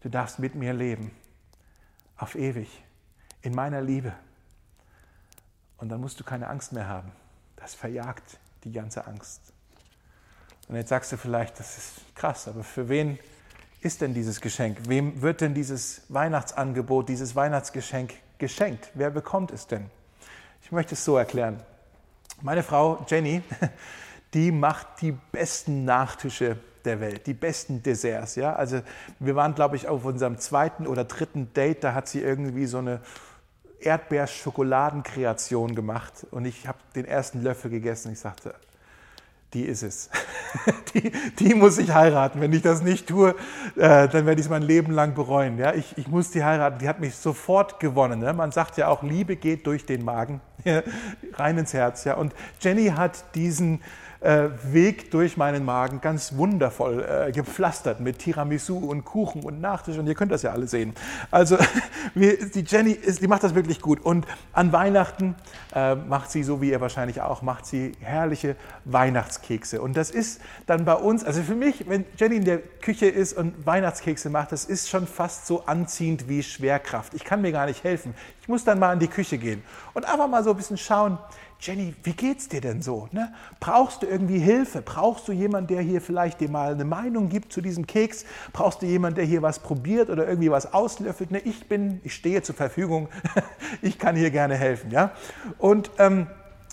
Du 0.00 0.08
darfst 0.08 0.40
mit 0.40 0.56
mir 0.56 0.72
leben, 0.72 1.12
auf 2.16 2.34
ewig, 2.34 2.82
in 3.42 3.54
meiner 3.54 3.80
Liebe. 3.80 4.12
Und 5.78 5.90
dann 5.90 6.00
musst 6.00 6.18
du 6.18 6.24
keine 6.24 6.48
Angst 6.48 6.72
mehr 6.72 6.88
haben. 6.88 7.12
Das 7.54 7.74
verjagt 7.74 8.38
die 8.64 8.72
ganze 8.72 9.06
Angst. 9.06 9.40
Und 10.68 10.74
jetzt 10.74 10.88
sagst 10.88 11.12
du 11.12 11.16
vielleicht, 11.16 11.60
das 11.60 11.78
ist 11.78 12.14
krass, 12.16 12.48
aber 12.48 12.64
für 12.64 12.88
wen 12.88 13.20
ist 13.80 14.00
denn 14.00 14.12
dieses 14.12 14.40
Geschenk? 14.40 14.78
Wem 14.88 15.22
wird 15.22 15.40
denn 15.40 15.54
dieses 15.54 16.02
Weihnachtsangebot, 16.08 17.08
dieses 17.08 17.36
Weihnachtsgeschenk 17.36 18.14
geschenkt. 18.38 18.90
Wer 18.94 19.10
bekommt 19.10 19.52
es 19.52 19.68
denn? 19.68 19.88
Ich 20.62 20.72
möchte 20.72 20.94
es 20.94 21.04
so 21.04 21.16
erklären. 21.16 21.62
Meine 22.40 22.64
Frau 22.64 23.04
Jenny, 23.08 23.42
die 24.34 24.52
macht 24.52 25.00
die 25.00 25.12
besten 25.12 25.84
Nachtische, 25.84 26.56
der 26.84 27.00
Welt, 27.00 27.26
die 27.26 27.34
besten 27.34 27.82
Desserts. 27.82 28.34
Ja? 28.34 28.54
Also 28.54 28.80
wir 29.18 29.36
waren, 29.36 29.54
glaube 29.54 29.76
ich, 29.76 29.88
auf 29.88 30.04
unserem 30.04 30.38
zweiten 30.38 30.86
oder 30.86 31.04
dritten 31.04 31.52
Date, 31.52 31.84
da 31.84 31.94
hat 31.94 32.08
sie 32.08 32.20
irgendwie 32.20 32.66
so 32.66 32.78
eine 32.78 33.00
Erdbeerschokoladenkreation 33.80 35.74
gemacht 35.74 36.26
und 36.30 36.44
ich 36.44 36.66
habe 36.68 36.78
den 36.94 37.04
ersten 37.04 37.42
Löffel 37.42 37.70
gegessen. 37.70 38.12
Ich 38.12 38.20
sagte, 38.20 38.54
die 39.54 39.64
ist 39.64 39.82
es. 39.82 40.08
Die, 40.94 41.10
die, 41.38 41.54
muss 41.54 41.78
ich 41.78 41.94
heiraten. 41.94 42.42
Wenn 42.42 42.52
ich 42.52 42.60
das 42.60 42.82
nicht 42.82 43.06
tue, 43.06 43.34
äh, 43.76 44.06
dann 44.08 44.26
werde 44.26 44.34
ich 44.34 44.46
es 44.46 44.50
mein 44.50 44.60
Leben 44.60 44.92
lang 44.92 45.14
bereuen. 45.14 45.56
Ja, 45.56 45.72
ich, 45.72 45.96
ich 45.96 46.06
muss 46.06 46.30
die 46.30 46.44
heiraten. 46.44 46.78
Die 46.80 46.88
hat 46.88 47.00
mich 47.00 47.14
sofort 47.14 47.80
gewonnen. 47.80 48.18
Ne? 48.18 48.34
Man 48.34 48.52
sagt 48.52 48.76
ja 48.76 48.88
auch, 48.88 49.02
Liebe 49.02 49.36
geht 49.36 49.66
durch 49.66 49.86
den 49.86 50.04
Magen, 50.04 50.42
rein 51.32 51.56
ins 51.56 51.72
Herz. 51.72 52.04
Ja? 52.04 52.16
Und 52.16 52.34
Jenny 52.60 52.88
hat 52.88 53.34
diesen 53.34 53.80
äh, 54.22 54.48
Weg 54.72 55.10
durch 55.10 55.36
meinen 55.36 55.64
Magen 55.64 56.00
ganz 56.00 56.36
wundervoll 56.36 57.04
äh, 57.04 57.32
gepflastert 57.32 58.00
mit 58.00 58.18
Tiramisu 58.18 58.78
und 58.78 59.04
Kuchen 59.04 59.42
und 59.42 59.60
Nachtisch 59.60 59.98
und 59.98 60.06
ihr 60.06 60.14
könnt 60.14 60.32
das 60.32 60.42
ja 60.42 60.52
alle 60.52 60.66
sehen. 60.66 60.94
Also 61.30 61.56
die 62.14 62.64
Jenny, 62.66 62.92
ist, 62.92 63.20
die 63.20 63.26
macht 63.26 63.42
das 63.42 63.54
wirklich 63.54 63.80
gut 63.80 64.00
und 64.00 64.26
an 64.52 64.72
Weihnachten 64.72 65.34
äh, 65.74 65.94
macht 65.94 66.30
sie, 66.30 66.42
so 66.42 66.60
wie 66.60 66.70
ihr 66.70 66.80
wahrscheinlich 66.80 67.20
auch, 67.20 67.42
macht 67.42 67.66
sie 67.66 67.92
herrliche 68.00 68.56
Weihnachtskekse 68.84 69.80
und 69.80 69.96
das 69.96 70.10
ist 70.10 70.40
dann 70.66 70.84
bei 70.84 70.94
uns, 70.94 71.24
also 71.24 71.42
für 71.42 71.54
mich, 71.54 71.88
wenn 71.88 72.04
Jenny 72.16 72.36
in 72.36 72.44
der 72.44 72.58
Küche 72.58 73.06
ist 73.06 73.36
und 73.36 73.66
Weihnachtskekse 73.66 74.30
macht, 74.30 74.52
das 74.52 74.64
ist 74.64 74.88
schon 74.88 75.06
fast 75.06 75.46
so 75.46 75.64
anziehend 75.66 76.28
wie 76.28 76.42
Schwerkraft. 76.42 77.14
Ich 77.14 77.24
kann 77.24 77.42
mir 77.42 77.52
gar 77.52 77.66
nicht 77.66 77.84
helfen. 77.84 78.14
Ich 78.40 78.48
muss 78.48 78.64
dann 78.64 78.78
mal 78.78 78.92
in 78.92 78.98
die 78.98 79.08
Küche 79.08 79.38
gehen 79.38 79.62
und 79.94 80.04
einfach 80.04 80.28
mal 80.28 80.42
so 80.42 80.50
ein 80.50 80.56
bisschen 80.56 80.76
schauen, 80.76 81.18
Jenny, 81.64 81.94
wie 82.02 82.14
geht's 82.14 82.48
dir 82.48 82.60
denn 82.60 82.82
so? 82.82 83.08
Ne? 83.12 83.32
Brauchst 83.60 84.02
du 84.02 84.06
irgendwie 84.08 84.40
Hilfe? 84.40 84.82
Brauchst 84.82 85.28
du 85.28 85.32
jemanden, 85.32 85.68
der 85.72 85.80
hier 85.80 86.00
vielleicht 86.00 86.40
dir 86.40 86.50
mal 86.50 86.72
eine 86.72 86.84
Meinung 86.84 87.28
gibt 87.28 87.52
zu 87.52 87.60
diesem 87.60 87.86
Keks? 87.86 88.24
Brauchst 88.52 88.82
du 88.82 88.86
jemanden, 88.86 89.14
der 89.14 89.24
hier 89.26 89.42
was 89.42 89.60
probiert 89.60 90.10
oder 90.10 90.26
irgendwie 90.26 90.50
was 90.50 90.74
auslöffelt? 90.74 91.30
Ne? 91.30 91.38
Ich 91.38 91.68
bin, 91.68 92.00
ich 92.02 92.14
stehe 92.14 92.42
zur 92.42 92.56
Verfügung. 92.56 93.08
ich 93.80 93.96
kann 94.00 94.16
hier 94.16 94.32
gerne 94.32 94.56
helfen, 94.56 94.90
ja? 94.90 95.12
Und 95.56 95.92
ähm, 95.98 96.26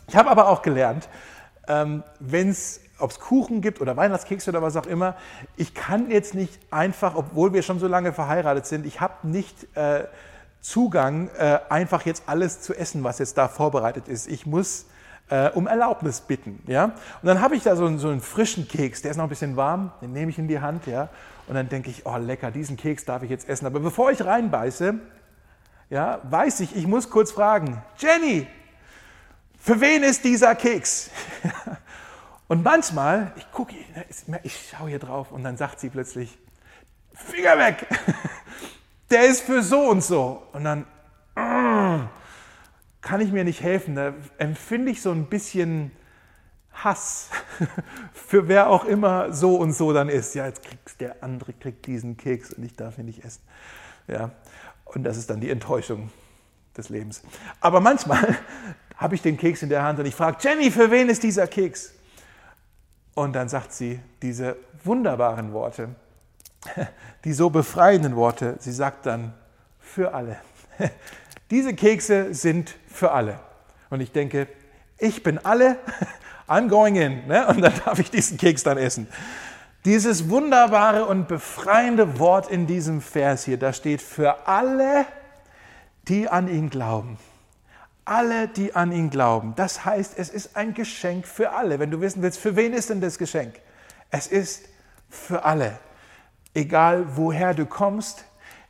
ich 0.08 0.16
habe 0.16 0.32
aber 0.32 0.50
auch 0.50 0.64
gelernt, 0.64 1.08
ähm, 1.68 2.02
wenn 2.20 2.50
es 2.50 2.82
ob 2.98 3.12
es 3.12 3.20
Kuchen 3.20 3.62
gibt 3.62 3.82
oder 3.82 3.96
Weihnachtskekse 3.96 4.50
oder 4.50 4.64
was 4.64 4.76
auch 4.76 4.88
immer, 4.88 5.16
ich 5.56 5.76
kann 5.76 6.10
jetzt 6.10 6.34
nicht 6.34 6.60
einfach, 6.72 7.14
obwohl 7.16 7.54
wir 7.54 7.62
schon 7.62 7.80
so 7.80 7.88
lange 7.88 8.12
verheiratet 8.12 8.66
sind, 8.66 8.88
ich 8.88 9.00
habe 9.00 9.28
nicht 9.28 9.68
äh, 9.78 10.06
Zugang, 10.62 11.30
äh, 11.38 11.60
einfach 11.70 12.06
jetzt 12.06 12.24
alles 12.28 12.62
zu 12.62 12.74
essen, 12.74 13.04
was 13.04 13.20
jetzt 13.20 13.38
da 13.38 13.48
vorbereitet 13.48 14.08
ist. 14.08 14.28
Ich 14.28 14.46
muss 14.46 14.86
äh, 15.30 15.50
um 15.50 15.68
Erlaubnis 15.68 16.22
bitten. 16.22 16.62
Ja? 16.68 16.86
Und 16.86 16.94
dann 17.24 17.42
habe 17.42 17.56
ich 17.56 17.64
da 17.64 17.76
so 17.76 17.86
einen, 17.86 18.00
so 18.00 18.10
einen 18.10 18.22
frischen 18.22 18.68
Keks, 18.68 19.02
der 19.02 19.12
ist 19.12 19.18
noch 19.18 19.24
ein 19.24 19.30
bisschen 19.30 19.56
warm, 19.56 19.92
den 20.02 20.12
nehme 20.12 20.32
ich 20.32 20.38
in 20.38 20.48
die 20.48 20.60
Hand. 20.60 20.86
Ja? 20.88 21.10
Und 21.48 21.56
dann 21.56 21.70
denke 21.70 21.90
ich, 21.90 22.06
oh 22.06 22.18
lecker, 22.18 22.52
diesen 22.52 22.78
Keks 22.78 23.06
darf 23.06 23.24
ich 23.24 23.30
jetzt 23.30 23.48
essen. 23.48 23.66
Aber 23.66 23.80
bevor 23.80 24.12
ich 24.12 24.24
reinbeiße, 24.24 24.96
ja, 25.90 26.20
weiß 26.24 26.60
ich, 26.60 26.76
ich 26.76 26.86
muss 26.86 27.10
kurz 27.10 27.32
fragen, 27.32 27.82
Jenny, 27.98 28.48
für 29.60 29.80
wen 29.82 30.04
ist 30.04 30.24
dieser 30.24 30.56
Keks? 30.56 31.10
und 32.48 32.64
manchmal, 32.64 33.32
ich 33.36 33.52
gucke, 33.52 33.74
ich 34.44 34.70
schaue 34.70 34.90
hier 34.90 35.00
drauf 35.00 35.32
und 35.32 35.44
dann 35.44 35.58
sagt 35.58 35.80
sie 35.80 35.90
plötzlich, 35.90 36.38
Finger 37.14 37.58
weg! 37.58 37.88
der 39.12 39.26
ist 39.28 39.42
für 39.42 39.64
so 39.64 39.82
und 39.82 40.04
so. 40.04 40.44
Und 40.54 40.64
dann 40.64 40.86
äh, 41.36 42.00
kann 43.02 43.22
ich 43.22 43.32
mir 43.32 43.44
nicht 43.44 43.62
helfen. 43.62 43.96
Da 43.96 44.14
empfinde 44.38 44.92
ich 44.92 45.02
so 45.02 45.12
ein 45.12 45.26
bisschen 45.28 45.92
Hass 46.72 47.30
für 48.14 48.48
wer 48.48 48.70
auch 48.70 48.86
immer 48.86 49.34
so 49.34 49.56
und 49.56 49.74
so 49.74 49.94
dann 49.94 50.10
ist. 50.10 50.36
Ja, 50.36 50.46
jetzt 50.46 50.64
kriegt 50.64 51.02
der 51.02 51.24
andere 51.24 51.54
kriegt 51.54 51.86
diesen 51.88 52.18
Keks 52.18 52.54
und 52.54 52.64
ich 52.64 52.76
darf 52.76 52.98
ihn 52.98 53.06
nicht 53.06 53.24
essen. 53.24 53.42
Ja, 54.08 54.32
und 54.86 55.04
das 55.04 55.18
ist 55.18 55.30
dann 55.30 55.40
die 55.40 55.50
Enttäuschung 55.50 56.12
des 56.78 56.90
Lebens. 56.90 57.22
Aber 57.60 57.80
manchmal 57.80 58.38
habe 58.96 59.16
ich 59.16 59.22
den 59.22 59.38
Keks 59.38 59.62
in 59.62 59.70
der 59.70 59.84
Hand 59.84 60.00
und 60.00 60.06
ich 60.06 60.16
frage, 60.16 60.38
Jenny, 60.42 60.72
für 60.72 60.92
wen 60.92 61.10
ist 61.10 61.24
dieser 61.24 61.48
Keks? 61.48 61.94
Und 63.14 63.34
dann 63.34 63.50
sagt 63.50 63.74
sie 63.74 64.00
diese 64.22 64.56
wunderbaren 64.84 65.52
Worte 65.52 65.96
die 67.24 67.34
so 67.34 67.50
befreienden 67.50 68.16
Worte. 68.16 68.56
Sie 68.60 68.72
sagt 68.72 69.06
dann, 69.06 69.34
für 69.80 70.14
alle. 70.14 70.38
Diese 71.52 71.74
Kekse 71.74 72.34
sind 72.34 72.76
für 72.88 73.12
alle. 73.12 73.40
Und 73.90 74.02
ich 74.02 74.12
denke, 74.12 74.48
ich 74.98 75.24
bin 75.24 75.40
alle, 75.40 75.78
I'm 76.48 76.68
going 76.68 76.96
in. 76.96 77.28
Ne? 77.28 77.48
Und 77.48 77.62
dann 77.62 77.74
darf 77.86 78.00
ich 78.00 78.12
diesen 78.12 78.38
Keks 78.38 78.64
dann 78.64 78.78
essen. 78.78 79.08
Dieses 79.86 80.30
wunderbare 80.30 81.06
und 81.06 81.28
befreiende 81.28 82.20
Wort 82.20 82.52
in 82.52 82.68
diesem 82.68 83.02
Vers 83.02 83.46
hier, 83.46 83.58
da 83.58 83.72
steht 83.72 84.02
für 84.02 84.48
alle, 84.48 85.06
die 86.08 86.28
an 86.28 86.48
ihn 86.50 86.70
glauben. 86.70 87.18
Alle, 88.04 88.48
die 88.48 88.76
an 88.76 88.92
ihn 88.92 89.10
glauben. 89.10 89.54
Das 89.56 89.86
heißt, 89.86 90.18
es 90.18 90.30
ist 90.30 90.56
ein 90.56 90.74
Geschenk 90.74 91.28
für 91.28 91.52
alle. 91.52 91.80
Wenn 91.80 91.92
du 91.92 92.02
wissen 92.02 92.22
willst, 92.22 92.40
für 92.40 92.56
wen 92.56 92.74
ist 92.74 92.90
denn 92.90 93.00
das 93.00 93.18
Geschenk? 93.18 93.56
Es 94.12 94.28
ist 94.28 94.66
für 95.10 95.46
alle. 95.46 95.80
Egal 96.60 97.16
woher 97.16 97.54
du 97.54 97.66
kommst, 97.66 98.26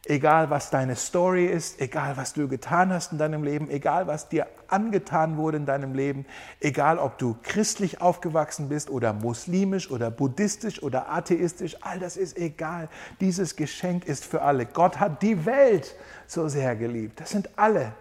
egal 0.06 0.52
was 0.52 0.70
deine 0.70 0.96
Story 0.96 1.48
ist, 1.48 1.82
egal 1.82 2.18
was 2.18 2.34
du 2.34 2.48
getan 2.48 2.94
hast 2.94 3.14
in 3.14 3.18
deinem 3.18 3.44
Leben, 3.44 3.68
egal 3.68 4.06
was 4.06 4.30
dir 4.30 4.46
angetan 4.68 5.38
wurde 5.38 5.58
in 5.58 5.66
deinem 5.66 5.96
Leben, 5.96 6.28
egal 6.60 7.00
ob 7.00 7.18
du 7.18 7.36
christlich 7.42 8.00
aufgewachsen 8.00 8.70
bist 8.70 8.92
oder 8.92 9.12
muslimisch 9.12 9.90
oder 9.90 10.12
buddhistisch 10.12 10.84
oder 10.84 11.10
atheistisch, 11.10 11.78
all 11.82 11.98
das 11.98 12.16
ist 12.16 12.38
egal. 12.38 12.90
Dieses 13.22 13.56
Geschenk 13.56 14.06
ist 14.06 14.24
für 14.24 14.44
alle. 14.44 14.68
Gott 14.68 15.00
hat 15.00 15.24
die 15.24 15.48
Welt 15.48 15.96
so 16.28 16.48
sehr 16.48 16.76
geliebt. 16.76 17.20
Das 17.20 17.32
sind 17.32 17.58
alle. 17.58 17.94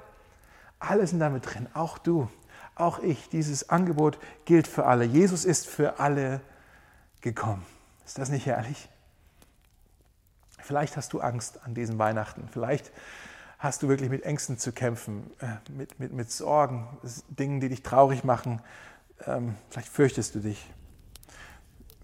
Alle 0.81 1.07
sind 1.07 1.21
damit 1.21 1.55
drin, 1.55 1.67
auch 1.73 1.97
du, 1.97 2.29
auch 2.75 2.99
ich. 2.99 3.31
Dieses 3.31 3.71
Angebot 3.71 4.19
gilt 4.45 4.69
für 4.69 4.85
alle. 4.85 5.07
Jesus 5.07 5.47
ist 5.47 5.67
für 5.67 5.99
alle 5.99 6.43
gekommen. 7.23 7.65
Ist 8.05 8.19
das 8.19 8.29
nicht 8.29 8.45
herrlich? 8.45 8.87
Vielleicht 10.69 10.99
hast 10.99 11.15
du 11.15 11.21
Angst 11.21 11.61
an 11.65 11.73
diesen 11.73 11.99
Weihnachten. 11.99 12.47
Vielleicht 12.53 12.93
hast 13.59 13.83
du 13.83 13.89
wirklich 13.89 14.11
mit 14.11 14.23
Ängsten 14.25 14.59
zu 14.59 14.71
kämpfen, 14.71 15.31
äh, 15.41 15.47
mit, 15.73 15.99
mit, 15.99 16.13
mit 16.13 16.31
Sorgen, 16.31 16.87
Dingen, 17.31 17.59
die 17.61 17.71
dich 17.71 17.83
traurig 17.83 18.23
machen. 18.23 18.61
Ähm, 19.27 19.55
vielleicht 19.71 19.89
fürchtest 19.89 20.35
du 20.35 20.41
dich. 20.41 20.71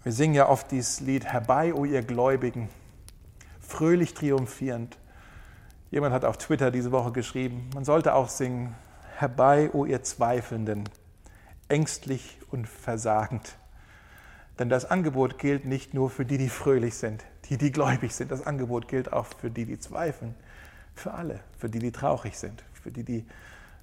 Wir 0.01 0.11
singen 0.11 0.33
ja 0.33 0.49
oft 0.49 0.71
dieses 0.71 0.99
Lied 0.99 1.25
Herbei, 1.25 1.75
o 1.75 1.85
ihr 1.85 2.01
Gläubigen, 2.01 2.69
fröhlich 3.61 4.15
triumphierend. 4.15 4.97
Jemand 5.91 6.15
hat 6.15 6.25
auf 6.25 6.39
Twitter 6.39 6.71
diese 6.71 6.91
Woche 6.91 7.11
geschrieben, 7.11 7.69
man 7.75 7.85
sollte 7.85 8.15
auch 8.15 8.29
singen 8.29 8.73
Herbei, 9.15 9.69
o 9.73 9.85
ihr 9.85 10.01
Zweifelnden, 10.01 10.89
ängstlich 11.69 12.39
und 12.49 12.67
versagend. 12.67 13.59
Denn 14.57 14.69
das 14.69 14.85
Angebot 14.85 15.37
gilt 15.37 15.65
nicht 15.65 15.93
nur 15.93 16.09
für 16.09 16.25
die, 16.25 16.39
die 16.39 16.49
fröhlich 16.49 16.95
sind, 16.95 17.23
die, 17.49 17.57
die 17.57 17.71
gläubig 17.71 18.13
sind. 18.13 18.31
Das 18.31 18.45
Angebot 18.45 18.87
gilt 18.87 19.13
auch 19.13 19.25
für 19.25 19.49
die, 19.49 19.65
die 19.65 19.79
zweifeln. 19.79 20.35
Für 20.95 21.13
alle. 21.13 21.39
Für 21.57 21.69
die, 21.69 21.79
die 21.79 21.91
traurig 21.91 22.37
sind. 22.37 22.63
Für 22.73 22.91
die, 22.91 23.03
die 23.03 23.25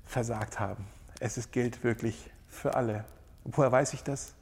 versagt 0.05 0.61
haben. 0.61 0.87
Es 1.21 1.39
ist, 1.39 1.53
gilt 1.53 1.85
wirklich 1.85 2.31
für 2.49 2.75
alle. 2.75 3.05
Woher 3.45 3.71
weiß 3.71 3.95
ich 3.95 4.03
das? 4.03 4.35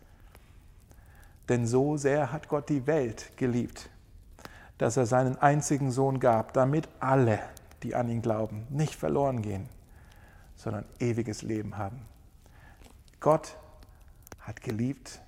Denn 1.49 1.67
so 1.67 1.97
sehr 1.97 2.33
hat 2.33 2.49
Gott 2.49 2.69
die 2.69 2.87
Welt 2.87 3.37
geliebt, 3.37 3.91
dass 4.79 4.97
er 4.97 5.07
seinen 5.07 5.37
einzigen 5.37 5.91
Sohn 5.91 6.21
gab, 6.21 6.53
damit 6.53 6.89
alle, 7.01 7.41
die 7.83 7.95
an 7.95 8.09
ihn 8.09 8.23
glauben, 8.23 8.67
nicht 8.71 8.95
verloren 8.95 9.43
gehen, 9.43 9.69
sondern 10.55 10.85
ewiges 11.01 11.43
Leben 11.43 11.77
haben. 11.77 12.03
Gott 13.19 13.57
hat 14.39 14.63
geliebt, 14.63 15.21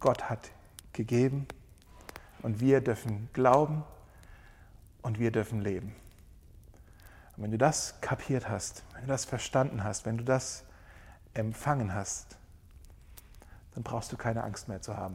Gott 0.00 0.30
hat 0.30 0.50
gegeben 0.92 1.46
und 2.42 2.60
wir 2.60 2.80
dürfen 2.80 3.28
glauben 3.32 3.84
und 5.02 5.18
wir 5.18 5.30
dürfen 5.30 5.60
leben. 5.60 5.94
Und 7.36 7.44
wenn 7.44 7.50
du 7.50 7.58
das 7.58 8.00
kapiert 8.00 8.48
hast, 8.48 8.82
wenn 8.94 9.02
du 9.02 9.08
das 9.08 9.24
verstanden 9.24 9.84
hast, 9.84 10.06
wenn 10.06 10.18
du 10.18 10.24
das 10.24 10.64
empfangen 11.34 11.94
hast, 11.94 12.36
dann 13.74 13.84
brauchst 13.84 14.10
du 14.12 14.16
keine 14.16 14.42
Angst 14.42 14.68
mehr 14.68 14.82
zu 14.82 14.96
haben. 14.96 15.14